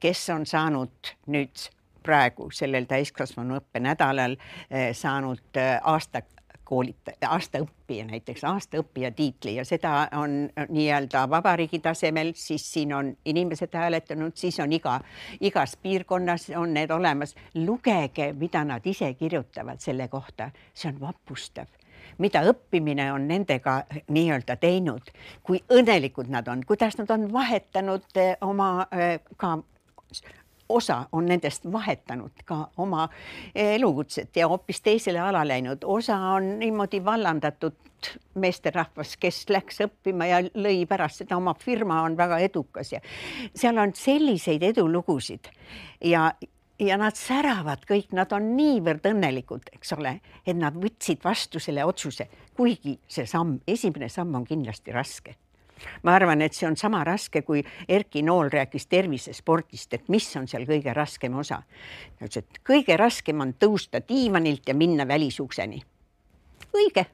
[0.00, 1.68] kes on saanud nüüd
[2.08, 6.22] praegu sellel täiskasvanuõppe nädalal eh, saanud eh, aasta
[6.68, 13.72] koolitaja, aastaõppija näiteks, aastaõppija tiitli ja seda on nii-öelda vabariigi tasemel, siis siin on inimesed
[13.72, 14.98] hääletanud, siis on iga,
[15.40, 17.34] igas piirkonnas on need olemas.
[17.54, 21.72] lugege, mida nad ise kirjutavad selle kohta, see on vapustav.
[22.18, 25.08] Mida õppimine on nendega nii-öelda teinud,
[25.42, 28.86] kui õnnelikud nad on, kuidas nad on vahetanud eh, oma
[29.36, 29.56] ka
[30.68, 33.08] osa on nendest vahetanud ka oma
[33.54, 37.76] elukutset ja hoopis teisele ala läinud, osa on niimoodi vallandatud
[38.38, 43.00] meesterahvas, kes läks õppima ja lõi pärast seda oma firma, on väga edukas ja
[43.54, 45.50] seal on selliseid edulugusid
[46.04, 46.30] ja
[46.78, 51.82] ja nad säravad kõik, nad on niivõrd õnnelikud, eks ole, et nad võtsid vastu selle
[51.84, 55.34] otsuse, kuigi see samm, esimene samm on kindlasti raske
[56.02, 60.48] ma arvan, et see on sama raske, kui Erki Nool rääkis tervisespordist, et mis on
[60.48, 61.62] seal kõige raskem osa.
[62.18, 65.82] ta ütles, et kõige raskem on tõusta diivanilt ja minna välisukseni.
[66.74, 67.06] õige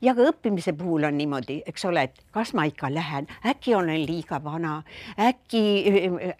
[0.00, 4.06] ja ka õppimise puhul on niimoodi, eks ole, et kas ma ikka lähen, äkki olen
[4.06, 4.82] liiga vana,
[5.18, 5.62] äkki,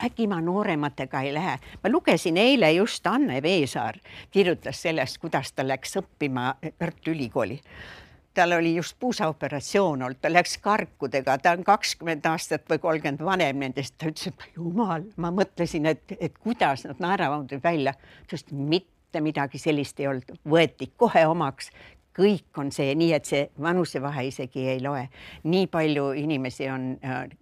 [0.05, 1.59] äkki ma noorematega ei lähe.
[1.85, 3.99] ma lugesin eile just Anne Veesaar
[4.31, 7.61] kirjutas sellest, kuidas ta läks õppima Tartu Ülikooli
[8.37, 13.63] tal oli just puusaoperatsioon olnud, ta läks karkudega, ta on kakskümmend aastat või kolmkümmend vanem
[13.65, 17.97] nendest, ta ütles, et jumal, ma mõtlesin, et, et kuidas nad naeravad välja,
[18.31, 21.73] sest mitte midagi sellist ei olnud, võeti kohe omaks,
[22.17, 25.09] kõik on see nii, et see vanusevahe isegi ei loe.
[25.45, 26.95] nii palju inimesi on,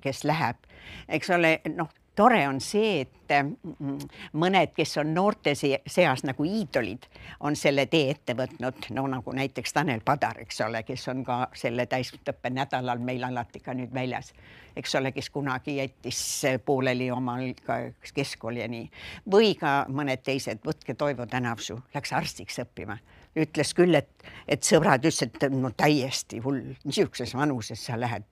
[0.03, 0.63] kes läheb,
[1.09, 3.99] eks ole, noh tore on see, et mm,
[4.41, 7.07] mõned, kes on noorte seas nagu iidolid,
[7.47, 11.39] on selle tee ette võtnud, no nagu näiteks Tanel Padar, eks ole, kes on ka
[11.59, 14.33] selle täisõppe nädalal meil alati ka nüüd väljas,
[14.77, 16.21] eks ole, kes kunagi jättis
[16.65, 17.81] pooleli omal ka
[18.15, 18.87] keskkooli ja nii,
[19.31, 22.99] või ka mõned teised, võtke Toivo Tänavsuu, läks arstiks õppima.
[23.35, 24.13] Ütles küll, et,
[24.47, 28.23] et sõbrad ütlesid, et no täiesti hull, niisuguses vanuses sa lähed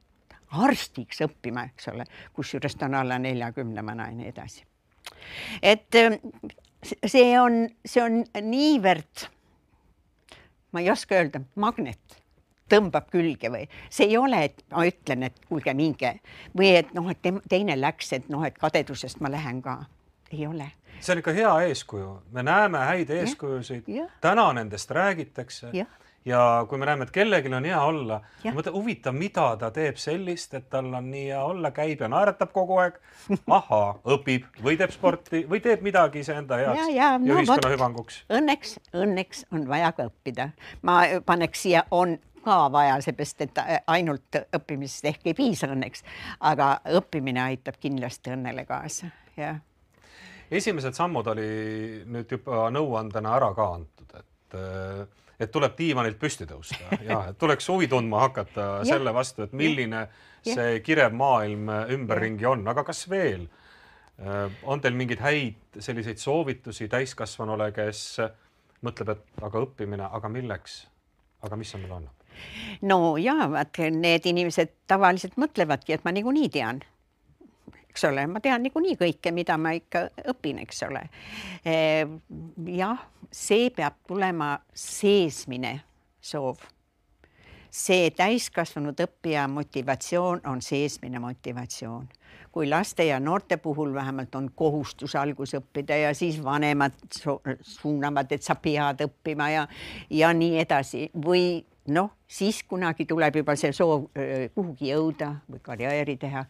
[0.53, 4.65] arstiks õppima, eks ole, kusjuures ta on alla neljakümne vana ja nii edasi.
[5.63, 6.19] et ähm,
[7.07, 9.29] see on, see on niivõrd,
[10.73, 12.23] ma ei oska öelda, magnet
[12.73, 16.15] tõmbab külge või see ei ole, et ma ütlen, et kuulge, minge
[16.57, 19.83] või et noh, et teine läks, et noh, et kadedusest ma lähen ka,
[20.33, 20.71] ei ole.
[21.01, 23.89] See on ikka hea eeskuju, me näeme häid eeskujusid,
[24.23, 25.73] täna nendest räägitakse
[26.25, 28.21] ja kui me näeme, et kellelgi on hea olla,
[28.55, 32.53] mõtle huvitav, mida ta teeb sellist, et tal on nii hea olla, käib ja naeratab
[32.55, 32.99] kogu aeg.
[33.47, 37.69] ahaa, õpib või teeb sporti või teeb midagi iseenda heaks ja, ja, no, ja ühiskonna
[37.69, 38.21] võt, hüvanguks.
[38.33, 40.51] Õnneks, õnneks on vaja ka õppida.
[40.83, 46.03] ma paneks siia on ka vaja, seepärast et ainult õppimisest ehk ei piisa õnneks,
[46.41, 49.61] aga õppimine aitab kindlasti õnnele kaasa, jah.
[50.51, 51.49] esimesed sammud oli
[52.07, 54.59] nüüd juba nõuandena ära ka antud, et
[55.43, 56.99] et tuleb diivanilt püsti tõusta.
[57.07, 60.07] Ja tuleks huvi tundma hakata selle vastu, et milline
[60.47, 63.49] see kirev maailm ümberringi on, aga kas veel?
[64.23, 68.21] Äh, on teil mingeid häid selliseid soovitusi täiskasvanule, kes
[68.85, 70.83] mõtleb, et aga õppimine, aga milleks,
[71.47, 72.19] aga mis see mulle annab?
[72.89, 76.81] no ja vaat need inimesed tavaliselt mõtlevadki, et ma niikuinii tean
[77.93, 81.03] eks ole, ma tean niikuinii kõike, mida ma ikka õpin, eks ole.
[81.69, 82.17] Ehm,
[82.73, 85.81] jah, see peab tulema seesmine
[86.21, 86.69] soov.
[87.73, 92.09] see täiskasvanud õppija motivatsioon on seesmine motivatsioon
[92.53, 96.93] kui laste ja noorte puhul vähemalt on kohustus algus õppida ja siis vanemad
[97.61, 99.67] suunavad, et sa pead õppima ja,
[100.11, 104.05] ja nii edasi või noh, siis kunagi tuleb juba see soov
[104.55, 106.45] kuhugi jõuda või karjääri teha.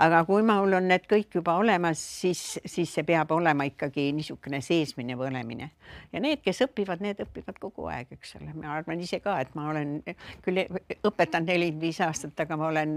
[0.00, 4.62] aga kui mul on need kõik juba olemas, siis, siis see peab olema ikkagi niisugune
[4.64, 5.70] seesmine põlemine
[6.12, 9.52] ja need, kes õpivad, need õpivad kogu aeg, eks ole, ma arvan ise ka, et
[9.58, 9.98] ma olen
[10.46, 12.96] küll õpetanud nelikümmend viis aastat, aga ma olen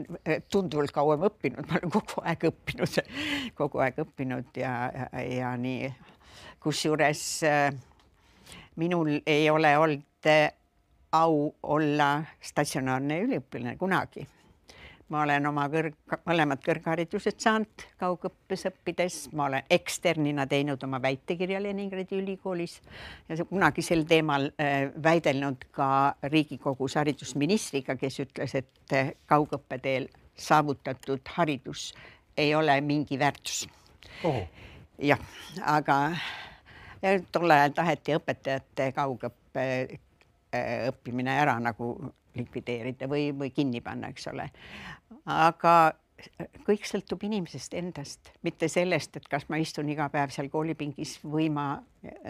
[0.52, 3.02] tunduvalt kauem õppinud, ma olen kogu aeg õppinud,
[3.60, 5.92] kogu aeg õppinud ja, ja, ja nii.
[6.64, 7.44] kusjuures
[8.80, 10.32] minul ei ole olnud
[11.12, 14.28] au olla statsionaarne üliõpilane kunagi.
[15.12, 21.60] ma olen oma kõrg, mõlemad kõrgharidused saanud kaugõppes õppides, ma olen eksternina teinud oma väitekirja
[21.60, 22.78] Leningradi ülikoolis
[23.28, 30.08] ja kunagi sel teemal äh, väidelnud ka Riigikogus haridusministriga, kes ütles, et äh, kaugõppe teel
[30.36, 31.90] saavutatud haridus
[32.38, 33.68] ei ole mingi väärtus.
[35.02, 35.20] jah,
[35.66, 35.98] aga
[37.32, 39.68] tol ajal taheti õpetajate kaugõppe
[40.92, 41.94] õppimine ära nagu
[42.36, 44.48] likvideerida või, või kinni panna, eks ole.
[45.26, 45.76] aga
[46.68, 51.50] kõik sõltub inimesest endast, mitte sellest, et kas ma istun iga päev seal koolipingis või
[51.54, 51.74] ma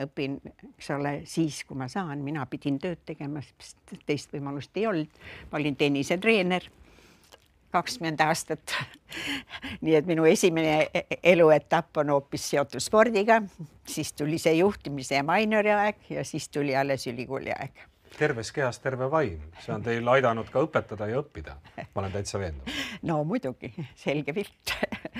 [0.05, 0.37] õpin,
[0.73, 5.19] eks ole, siis kui ma saan, mina pidin tööd tegema, sest teist võimalust ei olnud.
[5.51, 6.69] ma olin tennisetreener
[7.71, 8.73] kakskümmend aastat
[9.83, 10.89] nii et minu esimene
[11.23, 13.41] eluetapp on hoopis seotud spordiga,
[13.87, 18.79] siis tuli see juhtimise ja mainori aeg ja siis tuli alles ülikooli aeg terves kehas
[18.79, 22.81] terve vaim, see on teil aidanud ka õpetada ja õppida, ma olen täitsa veendunud.
[23.09, 24.75] no muidugi, selge pilt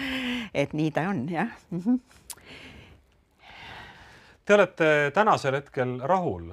[0.63, 1.79] et nii ta on jah mm.
[1.85, 1.99] -hmm.
[4.45, 6.49] Te olete tänasel hetkel rahul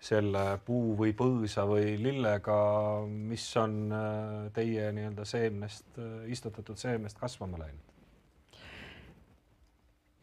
[0.00, 2.56] selle puu või põõsa või lillega,
[3.06, 7.92] mis on äh, teie nii-öelda seemnest, äh, istutatud seemnest kasvama läinud?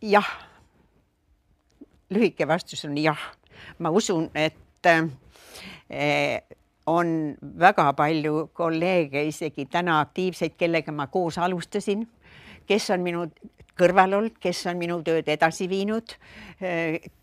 [0.01, 0.27] jah.
[2.09, 3.19] lühike vastus on jah.
[3.79, 6.41] ma usun, et Eh,
[6.85, 12.07] on väga palju kolleege, isegi täna aktiivseid, kellega ma koos alustasin,
[12.67, 13.27] kes on minu
[13.79, 16.15] kõrval olnud, kes on minu tööd edasi viinud,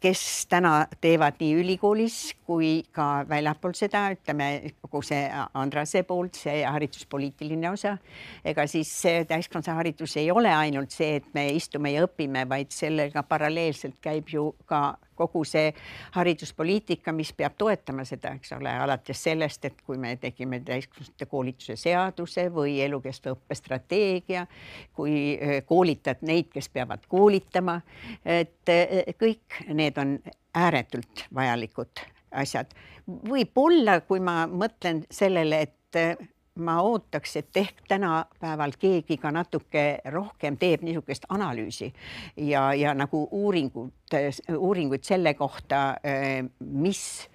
[0.02, 4.48] kes täna teevad nii ülikoolis kui ka väljapool seda, ütleme
[4.82, 7.96] kogu see Andrase poolt, see hariduspoliitiline osa.
[8.44, 8.90] ega siis
[9.28, 14.28] täiskasvanuse haridus ei ole ainult see, et me istume ja õpime, vaid sellega paralleelselt käib
[14.34, 15.68] ju ka kogu see
[16.16, 21.76] hariduspoliitika, mis peab toetama seda, eks ole, alates sellest, et kui me tegime täiskasvanute koolituse
[21.80, 24.46] seaduse või elukestva õppe strateegia,
[24.96, 25.36] kui
[25.68, 27.80] koolitad neid, kes peavad koolitama,
[28.24, 28.72] et
[29.20, 30.18] kõik need on
[30.54, 32.66] ääretult vajalikud asjad.
[33.06, 35.98] võib-olla, kui ma mõtlen sellele, et
[36.60, 41.92] ma ootaks, et ehk tänapäeval keegi ka natuke rohkem teeb niisugust analüüsi
[42.36, 44.14] ja, ja nagu uuringut,
[44.56, 45.96] uuringuid selle kohta,
[46.60, 47.29] mis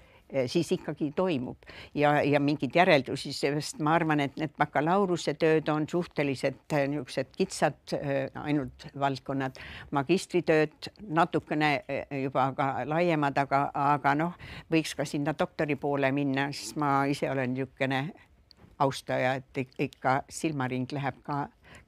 [0.48, 1.58] siis ikkagi toimub.
[1.94, 7.96] Ja, ja mingeid järeldusi, sest ma arvan, et need bakalaureusetööd on suhteliselt niisugused kitsad
[8.42, 9.60] ainult valdkonnad,
[9.96, 11.72] magistritööd natukene
[12.24, 14.40] juba ka laiemad, aga, aga noh,
[14.72, 18.02] võiks ka sinna doktori poole minna, sest ma ise olen niisugune
[18.80, 21.46] austaja, et ikka silmaring läheb ka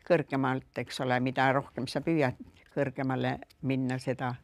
[0.08, 2.38] kõrgemalt, eks ole, mida rohkem sa püüad
[2.76, 4.36] kõrgemale minna, seda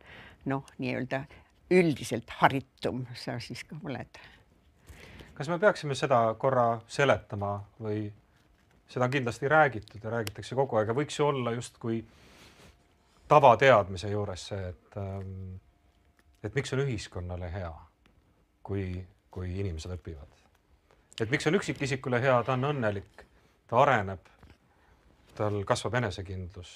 [0.49, 1.23] noh, nii-öelda
[1.71, 4.19] üldiselt haritum sa siis ka oled.
[5.33, 8.11] kas me peaksime seda korra seletama või
[8.87, 12.03] seda on kindlasti räägitud ja räägitakse kogu aeg ja võiks ju olla justkui
[13.27, 15.55] tavateadmise juures see, et ähm,
[16.43, 17.73] et miks on ühiskonnale hea,
[18.63, 18.99] kui,
[19.31, 20.33] kui inimesed õpivad
[21.21, 23.25] et miks on üksikisikule hea, ta on õnnelik,
[23.69, 24.29] ta areneb,
[25.37, 26.73] tal kasvab enesekindlus,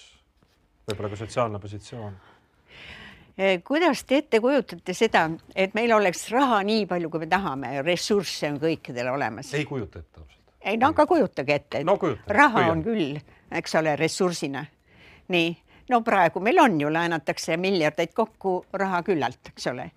[0.88, 2.18] võib-olla ka sotsiaalne positsioon
[3.64, 8.50] kuidas te ette kujutate seda, et meil oleks raha nii palju, kui me tahame, ressursse
[8.50, 9.54] on kõikidel olemas?
[9.54, 10.42] ei kujuta ette ausalt.
[10.62, 12.72] ei no aga kujutage ette, et no, raha püüan.
[12.72, 13.20] on küll,
[13.62, 14.66] eks ole, ressursina.
[15.34, 15.52] nii,
[15.94, 19.92] no praegu meil on ju, laenatakse miljardeid kokku raha küllalt, eks ole.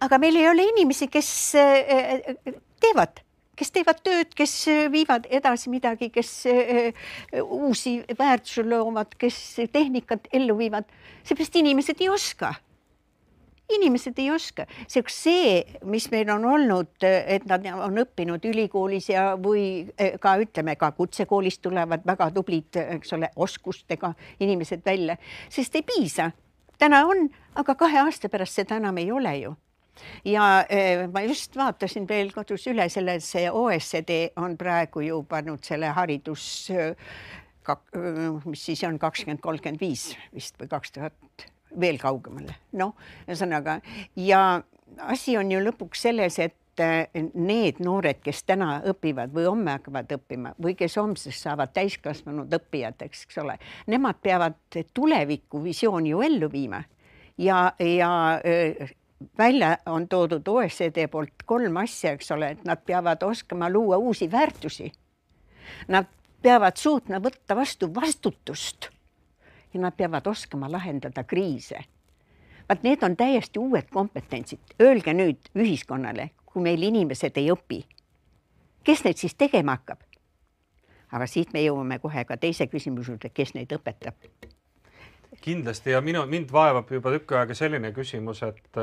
[0.00, 1.30] aga meil ei ole inimesi, kes
[1.62, 1.94] eh,
[2.26, 3.25] eh, teevad
[3.56, 9.38] kes teevad tööd, kes äh, viivad edasi midagi, kes äh, äh, uusi väärtusi loovad, kes
[9.72, 10.88] tehnikat ellu viivad,
[11.24, 12.54] seepärast inimesed ei oska.
[13.66, 15.56] inimesed ei oska, see,
[15.90, 19.90] mis meil on olnud, et nad on õppinud ülikoolis ja, või
[20.22, 25.18] ka ütleme ka kutsekoolist tulevad väga tublid, eks ole, oskustega inimesed välja,
[25.50, 26.30] sest ei piisa.
[26.78, 29.56] täna on, aga kahe aasta pärast seda enam ei ole ju
[30.24, 35.64] ja eh, ma just vaatasin veel kodus üle selle, see OECD on praegu ju pannud
[35.64, 36.46] selle haridus,
[38.46, 41.48] mis siis on kakskümmend, kolmkümmend viis vist või kaks tuhat
[41.80, 42.94] veel kaugemale, noh,
[43.26, 43.80] ühesõnaga
[44.20, 44.62] ja
[45.10, 46.56] asi on ju lõpuks selles, et
[47.34, 53.24] need noored, kes täna õpivad või homme hakkavad õppima või kes homsest saavad täiskasvanud õppijateks,
[53.26, 53.56] eks ole,
[53.88, 54.58] nemad peavad
[54.94, 56.82] tuleviku visiooni ju ellu viima.
[57.38, 58.10] Ja, ja
[59.38, 64.30] välja on toodud OECD poolt kolm asja, eks ole, et nad peavad oskama luua uusi
[64.30, 64.92] väärtusi.
[65.88, 66.06] Nad
[66.42, 68.88] peavad suutma võtta vastu vastutust
[69.74, 71.84] ja nad peavad oskama lahendada kriise.
[72.68, 74.58] vaat need on täiesti uued kompetentsid.
[74.82, 77.84] Öelge nüüd ühiskonnale, kui meil inimesed ei õpi,
[78.84, 80.02] kes neid siis tegema hakkab?
[81.12, 84.14] aga siit me jõuame kohe ka teise küsimuse juurde, kes neid õpetab
[85.40, 88.78] kindlasti ja minu, mind vaevab juba tükk aega selline küsimus, et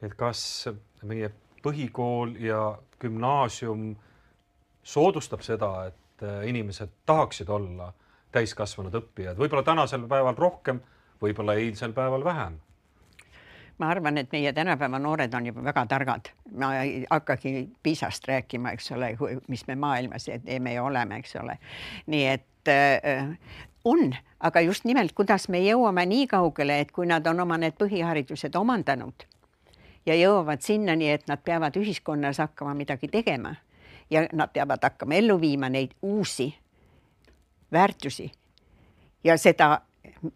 [0.00, 0.68] et kas
[1.02, 1.30] meie
[1.62, 3.90] põhikool ja gümnaasium
[4.82, 7.92] soodustab seda, et inimesed tahaksid olla
[8.32, 10.80] täiskasvanud õppijad, võib-olla tänasel päeval rohkem,
[11.22, 12.58] võib-olla eilsel päeval vähem.
[13.80, 16.28] Ma arvan, et meie tänapäeva noored on juba väga targad,
[16.60, 19.14] ma ei hakkagi PISA-st rääkima, eks ole,
[19.48, 21.56] mis me maailmas teeme ja oleme, eks ole.
[22.06, 23.38] nii et äh,
[23.84, 27.76] on, aga just nimelt, kuidas me jõuame nii kaugele, et kui nad on oma need
[27.80, 29.26] põhiharidused omandanud
[30.06, 33.54] ja jõuavad sinnani, et nad peavad ühiskonnas hakkama midagi tegema
[34.10, 36.54] ja nad peavad hakkama ellu viima neid uusi
[37.72, 38.30] väärtusi.
[39.24, 39.80] Ja seda,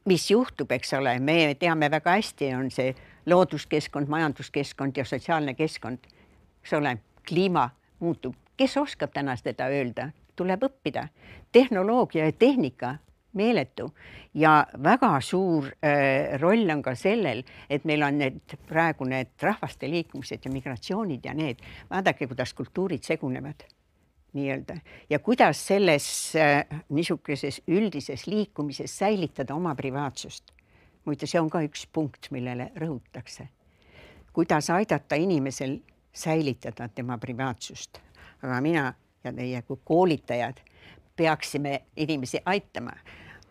[0.05, 2.95] mis juhtub, eks ole, me teame väga hästi, on see
[3.27, 6.05] looduskeskkond, majanduskeskkond ja sotsiaalne keskkond,
[6.63, 7.71] eks ole, kliima
[8.01, 11.09] muutub, kes oskab täna seda öelda, tuleb õppida.
[11.53, 12.97] tehnoloogia ja tehnika
[13.35, 13.91] meeletu.
[14.35, 19.89] Ja väga suur äh, roll on ka sellel, et meil on need praegu need rahvaste
[19.91, 23.67] liikumised ja migratsioonid ja need, vaadake, kuidas kultuurid segunevad
[24.35, 24.77] nii-öelda.
[25.11, 26.07] Ja kuidas selles
[26.37, 30.51] äh, niisuguses üldises liikumises säilitada oma privaatsust.
[31.05, 33.49] muide, see on ka üks punkt, millele rõhutakse.
[34.33, 35.79] kuidas aidata inimesel
[36.13, 37.99] säilitada tema privaatsust,
[38.43, 40.61] aga mina ja teie kui koolitajad
[41.17, 42.93] peaksime inimesi aitama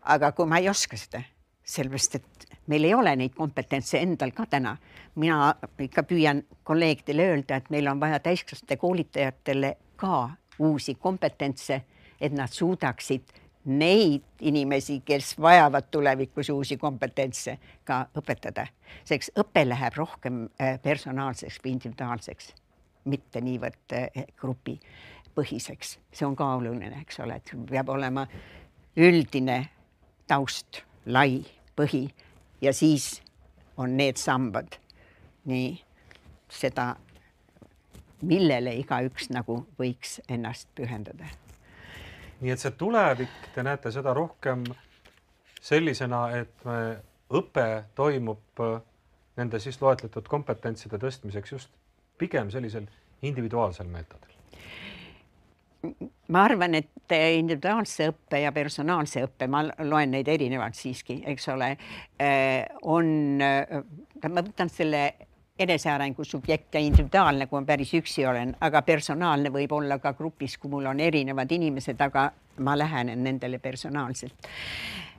[0.04, 1.22] aga kui ma ei oska seda,
[1.64, 4.76] sellepärast et meil ei ole neid kompetentse endal ka täna,
[5.16, 10.30] mina ikka püüan kolleegidele öelda, et meil on vaja täiskasvanute koolitajatele ka
[10.60, 11.82] uusi kompetentse,
[12.22, 13.34] et nad suudaksid
[13.66, 18.68] neid inimesi, kes vajavad tulevikus uusi kompetentse, ka õpetada.
[19.04, 22.54] selleks õpe läheb rohkem äh, personaalseks või individuaalseks,
[23.06, 28.28] mitte niivõrd äh, grupipõhiseks, see on ka oluline, eks ole, et peab olema
[28.98, 29.70] üldine
[30.28, 31.44] taust, lai
[31.76, 32.08] põhi
[32.62, 33.22] ja siis
[33.78, 34.78] on need sambad,
[35.50, 35.74] nii
[36.54, 36.94] seda,
[38.24, 41.26] millele igaüks nagu võiks ennast pühendada.
[42.42, 44.64] nii et see tulevik, te näete seda rohkem
[45.62, 46.98] sellisena, et me,
[47.34, 48.64] õpe toimub
[49.38, 51.70] nende siis loetletud kompetentside tõstmiseks just
[52.18, 52.86] pigem sellisel
[53.22, 54.34] individuaalsel meetodil
[56.28, 61.76] ma arvan, et individuaalse õppe ja personaalse õppe, ma loen neid erinevalt siiski, eks ole,
[62.20, 63.84] eh, on, eh,
[64.30, 65.04] ma võtan selle
[65.60, 70.58] enesearengu subjekt ja individuaalne, kui ma päris üksi olen, aga personaalne võib olla ka grupis,
[70.58, 74.50] kui mul on erinevad inimesed, aga ma lähenen nendele personaalselt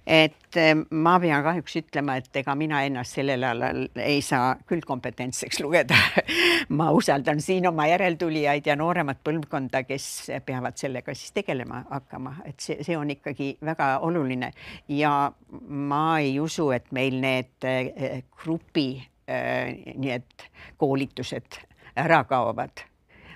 [0.06, 4.84] et eh, ma pean kahjuks ütlema, et ega mina ennast sellel alal ei saa küll
[4.84, 5.96] kompetentseks lugeda.
[6.78, 10.08] Ma usaldan siin oma järeltulijaid ja nooremat põlvkonda, kes
[10.46, 14.52] peavad sellega siis tegelema hakkama, et see, see on ikkagi väga oluline.
[14.92, 15.32] Ja
[15.68, 20.50] ma ei usu, et meil need eh, grupi eh, nii et
[20.80, 21.62] koolitused
[21.96, 22.90] ära kaovad.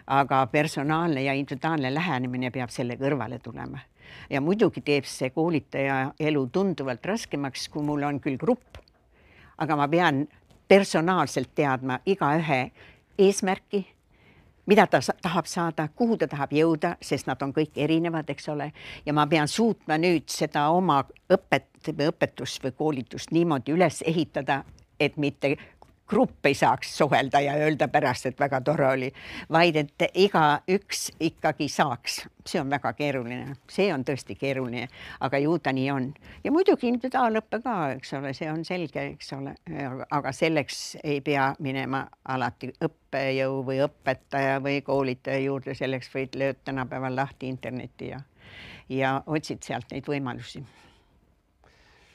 [0.08, 3.80] Aga personaalne ja individuaalne lähenemine peab selle kõrvale tulema
[4.30, 8.80] ja muidugi teeb see koolitaja elu tunduvalt raskemaks, kui mul on küll grupp,
[9.58, 10.26] aga ma pean
[10.68, 12.70] personaalselt teadma igaühe
[13.18, 13.86] eesmärki,
[14.68, 18.70] mida ta tahab saada, kuhu ta tahab jõuda, sest nad on kõik erinevad, eks ole,
[19.06, 21.00] ja ma pean suutma nüüd seda oma
[21.32, 24.62] õpet või õpetust või koolitust niimoodi üles ehitada,
[25.00, 25.56] et mitte
[26.08, 29.08] grupp ei saaks suhelda ja öelda pärast, et väga tore oli,
[29.52, 32.26] vaid et igaüks ikkagi saaks.
[32.48, 34.86] see on väga keeruline, see on tõesti keeruline,
[35.20, 36.06] aga ju ta nii on.
[36.44, 39.54] ja muidugi individuaalõpe ka, eks ole, see on selge, eks ole,
[40.10, 46.64] aga selleks ei pea minema alati õppejõu või õpetaja või koolitaja juurde, selleks võid lööd
[46.64, 48.20] tänapäeval lahti interneti ja,
[48.88, 50.64] ja otsid sealt neid võimalusi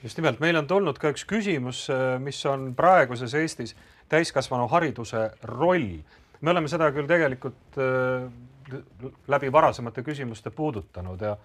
[0.03, 3.75] just nimelt, meil on tulnud ka üks küsimus, äh, mis on praeguses Eestis
[4.11, 6.03] täiskasvanuhariduse roll.
[6.41, 8.27] me oleme seda küll tegelikult äh,
[9.27, 11.37] läbi varasemate küsimuste puudutanud ja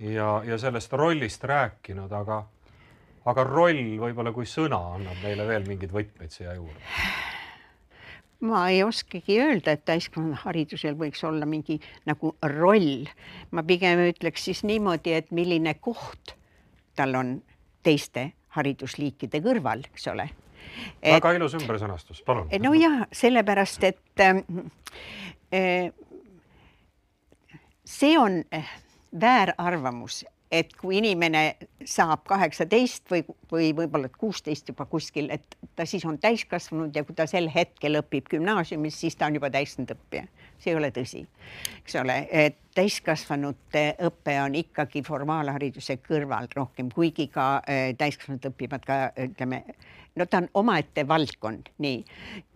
[0.00, 2.44] ja, ja sellest rollist rääkinud, aga
[3.26, 6.78] aga roll võib-olla kui sõna annab meile veel mingeid võtmeid siia juurde.
[8.46, 13.08] ma ei oskagi öelda, et täiskasvanuharidusel võiks olla mingi nagu roll.
[13.50, 16.36] ma pigem ütleks siis niimoodi, et milline koht
[16.96, 17.36] tal on
[17.86, 20.28] teiste haridusliikide kõrval, eks ole.
[21.04, 22.50] väga ilus ümbersõnastus, palun.
[22.62, 25.92] nojah, sellepärast et äh,
[27.86, 28.42] see on
[29.20, 36.04] väärarvamus, et kui inimene saab kaheksateist või, või võib-olla kuusteist juba kuskil, et ta siis
[36.06, 40.26] on täiskasvanud ja kui ta sel hetkel õpib gümnaasiumis, siis ta on juba täiskasvanud õppija.
[40.58, 41.22] See ei ole tõsi,
[41.82, 48.86] eks ole, et täiskasvanute õpe on ikkagi formaalhariduse kõrval rohkem, kuigi ka äh, täiskasvanud õpivad
[48.86, 49.62] ka ütleme,
[50.16, 52.02] no ta on omaette valdkond, nii.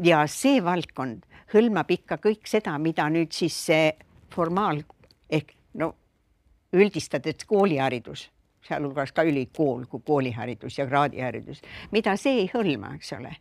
[0.07, 3.90] ja see valdkond hõlmab ikka kõik seda, mida nüüd siis see
[4.30, 4.82] formaal
[5.30, 5.94] ehk no
[6.76, 8.28] üldistades kooliharidus,
[8.66, 13.34] sealhulgas ka ülikool kui kooliharidus ja kraadiharidus, mida see ei hõlma, eks ole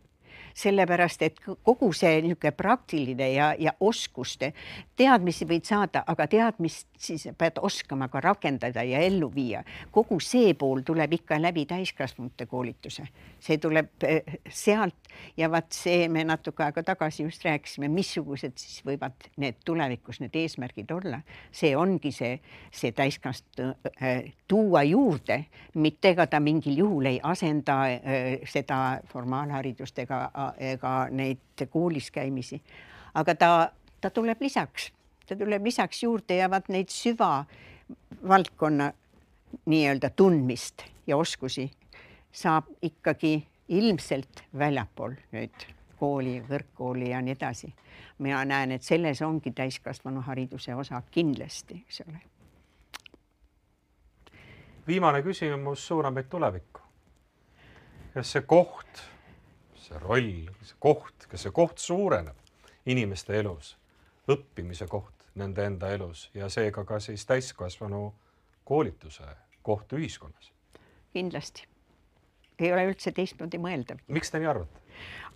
[0.54, 4.52] sellepärast et kogu see niisugune praktiline ja, ja oskuste,
[4.96, 9.64] teadmisi võid saada, aga teadmist siis pead oskama ka rakendada ja ellu viia.
[9.90, 13.06] kogu see pool tuleb ikka läbi täiskasvanute koolituse,
[13.40, 18.82] see tuleb eh, sealt ja vaat see me natuke aega tagasi just rääkisime, missugused siis
[18.86, 21.20] võivad need tulevikus need eesmärgid olla.
[21.52, 22.40] see ongi see,
[22.70, 25.44] see täiskasvanu äh, tuua juurde,
[25.74, 30.22] mitte ega ta mingil juhul ei asenda äh, seda formaalharidust ega
[30.58, 32.62] ega neid koolis käimisi.
[33.14, 34.92] aga ta, ta tuleb lisaks,
[35.26, 38.92] ta tuleb lisaks juurde ja vaat neid süvavaldkonna
[39.66, 41.70] nii-öelda tundmist ja oskusi
[42.32, 45.66] saab ikkagi ilmselt väljapool nüüd
[46.00, 47.74] kooli, kõrgkooli ja nii edasi.
[48.18, 52.20] mina näen, et selles ongi täiskasvanuhariduse osa kindlasti, eks ole.
[54.86, 56.80] viimane küsimus suunab meid tulevikku.
[58.14, 59.02] kas see koht
[59.90, 62.36] see roll, see koht, kas see koht suureneb
[62.90, 63.74] inimeste elus,
[64.30, 68.10] õppimise koht nende enda elus ja seega ka siis täiskasvanu
[68.64, 69.26] koolituse
[69.62, 70.52] koht ühiskonnas?
[71.12, 71.66] kindlasti.
[72.58, 73.98] ei ole üldse teistmoodi mõeldav.
[74.08, 74.79] miks te nii arvate?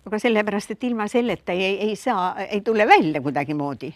[0.05, 3.89] Aga sellepärast, et ilma selleta ei, ei saa, ei tule välja kuidagimoodi.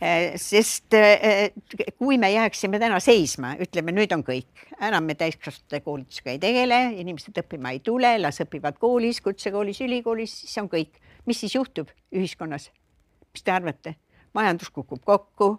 [0.00, 1.52] Eh, sest eh,
[1.98, 6.80] kui me jääksime täna seisma, ütleme, nüüd on kõik, enam me täiskasvanute koolitusega ei tegele,
[7.02, 10.98] inimesed õppima ei tule, las õpivad koolis, kutsekoolis, ülikoolis, siis on kõik.
[11.26, 12.70] mis siis juhtub ühiskonnas?
[13.32, 13.96] mis te arvate?
[14.34, 15.54] majandus kukub kokku.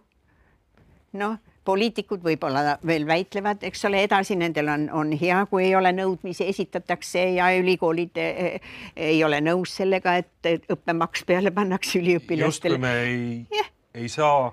[1.13, 5.93] noh poliitikud võib-olla veel väitlevad, eks ole, edasi nendel on, on hea, kui ei ole
[5.95, 12.49] nõudmisi, esitatakse ja ülikoolid eh, ei ole nõus sellega, et õppemaks peale pannakse üliõpilastele.
[12.49, 14.51] justkui me ei yeah., ei saa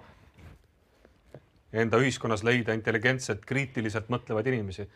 [1.72, 4.86] enda ühiskonnas leida intelligentset, kriitiliselt mõtlevaid inimesi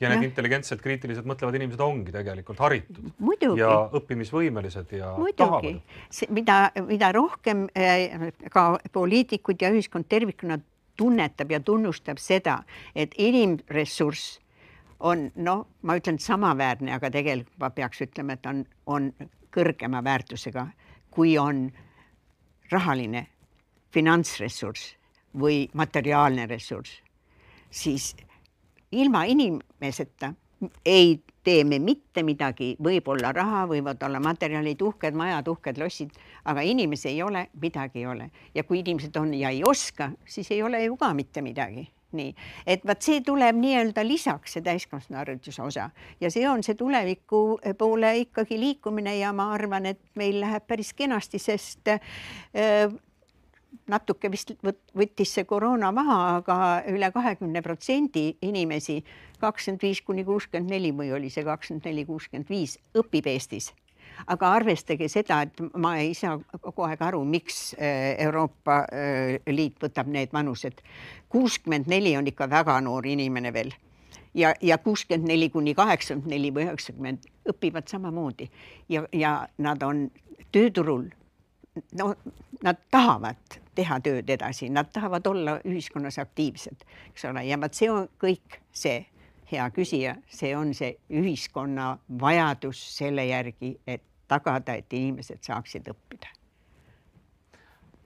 [0.00, 0.28] ja need ja.
[0.28, 3.60] intelligentselt, kriitiliselt mõtlevad inimesed ongi tegelikult haritud Muidugi.
[3.60, 5.38] ja õppimisvõimelised ja Muidugi.
[5.38, 6.32] tahavad.
[6.34, 6.58] mida,
[6.88, 10.58] mida rohkem eh, ka poliitikud ja ühiskond tervikuna
[10.96, 12.62] tunnetab ja tunnustab seda,
[12.94, 14.38] et inimressurss
[15.00, 19.12] on noh, ma ütlen samaväärne, aga tegelikult ma peaks ütlema, et on, on
[19.52, 20.66] kõrgema väärtusega,
[21.10, 21.66] kui on
[22.70, 23.26] rahaline
[23.92, 24.94] finantsressurss
[25.38, 27.00] või materiaalne ressurss,
[27.70, 28.12] siis
[28.92, 30.32] ilma inimeseta
[30.86, 36.12] ei tee me mitte midagi, võib-olla raha, võivad olla materjalid, uhked majad, uhked lossid,
[36.44, 38.30] aga inimesi ei ole, midagi ei ole.
[38.54, 41.88] ja kui inimesed on ja ei oska, siis ei ole ju ka mitte midagi.
[42.12, 42.34] Nii,
[42.68, 45.86] et vot see tuleb nii-öelda lisaks, see täiskasvanuhariduse osa.
[46.20, 50.92] Ja see on see tuleviku poole ikkagi liikumine ja ma arvan, et meil läheb päris
[50.92, 52.92] kenasti, sest äh,
[53.90, 56.56] natuke vist võttis see koroona maha, aga
[56.92, 59.00] üle kahekümne protsendi inimesi,
[59.42, 63.72] kakskümmend viis kuni kuuskümmend neli või oli see kakskümmend neli, kuuskümmend viis, õpib Eestis.
[64.26, 69.80] aga arvestage seda, et ma ei saa kogu aeg aru, miks äh, Euroopa äh, Liit
[69.82, 70.82] võtab need vanused.
[71.28, 73.72] kuuskümmend neli on ikka väga noor inimene veel
[74.34, 78.50] ja, ja kuuskümmend neli kuni kaheksakümmend neli või üheksakümmend õpivad samamoodi
[78.88, 80.10] ja, ja nad on
[80.52, 81.08] tööturul
[81.98, 82.14] no
[82.62, 87.90] nad tahavad teha tööd edasi, nad tahavad olla ühiskonnas aktiivsed, eks ole, ja vot see
[87.90, 89.06] on kõik see,
[89.52, 96.30] hea küsija, see on see ühiskonna vajadus selle järgi, et tagada, et inimesed saaksid õppida.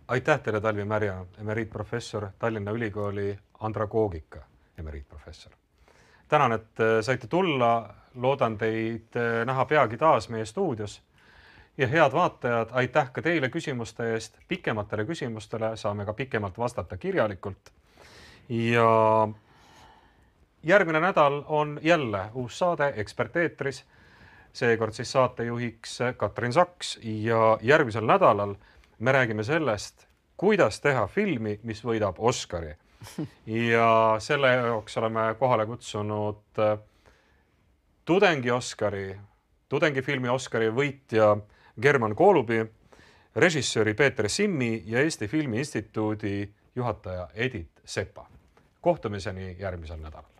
[0.08, 4.42] aitäh teile, Talvi Märja, emeriitprofessor Tallinna Ülikooli andragoogika
[4.78, 5.52] emeriitprofessor.
[6.28, 11.02] tänan, et äh, saite tulla, loodan teid äh, näha peagi taas meie stuudios
[11.78, 14.38] ja head vaatajad, aitäh ka teile küsimuste eest.
[14.48, 17.72] pikematele küsimustele saame ka pikemalt vastata kirjalikult.
[18.48, 19.28] ja
[20.62, 23.84] järgmine nädal on jälle uus saade Ekspert eetris.
[24.52, 28.54] seekord siis saatejuhiks Katrin Saks ja järgmisel nädalal
[28.98, 30.06] me räägime sellest,
[30.36, 32.74] kuidas teha filmi, mis võidab Oscari.
[33.46, 36.40] ja selle jaoks oleme kohale kutsunud
[38.04, 39.18] tudengi Oscari,
[39.68, 41.36] tudengifilmi Oscari võitja
[41.82, 42.64] German Koolubi,
[43.36, 48.26] režissööri Peeter Simmi ja Eesti Filmi Instituudi juhataja Edith Sepa.
[48.80, 50.35] kohtumiseni järgmisel nädalal.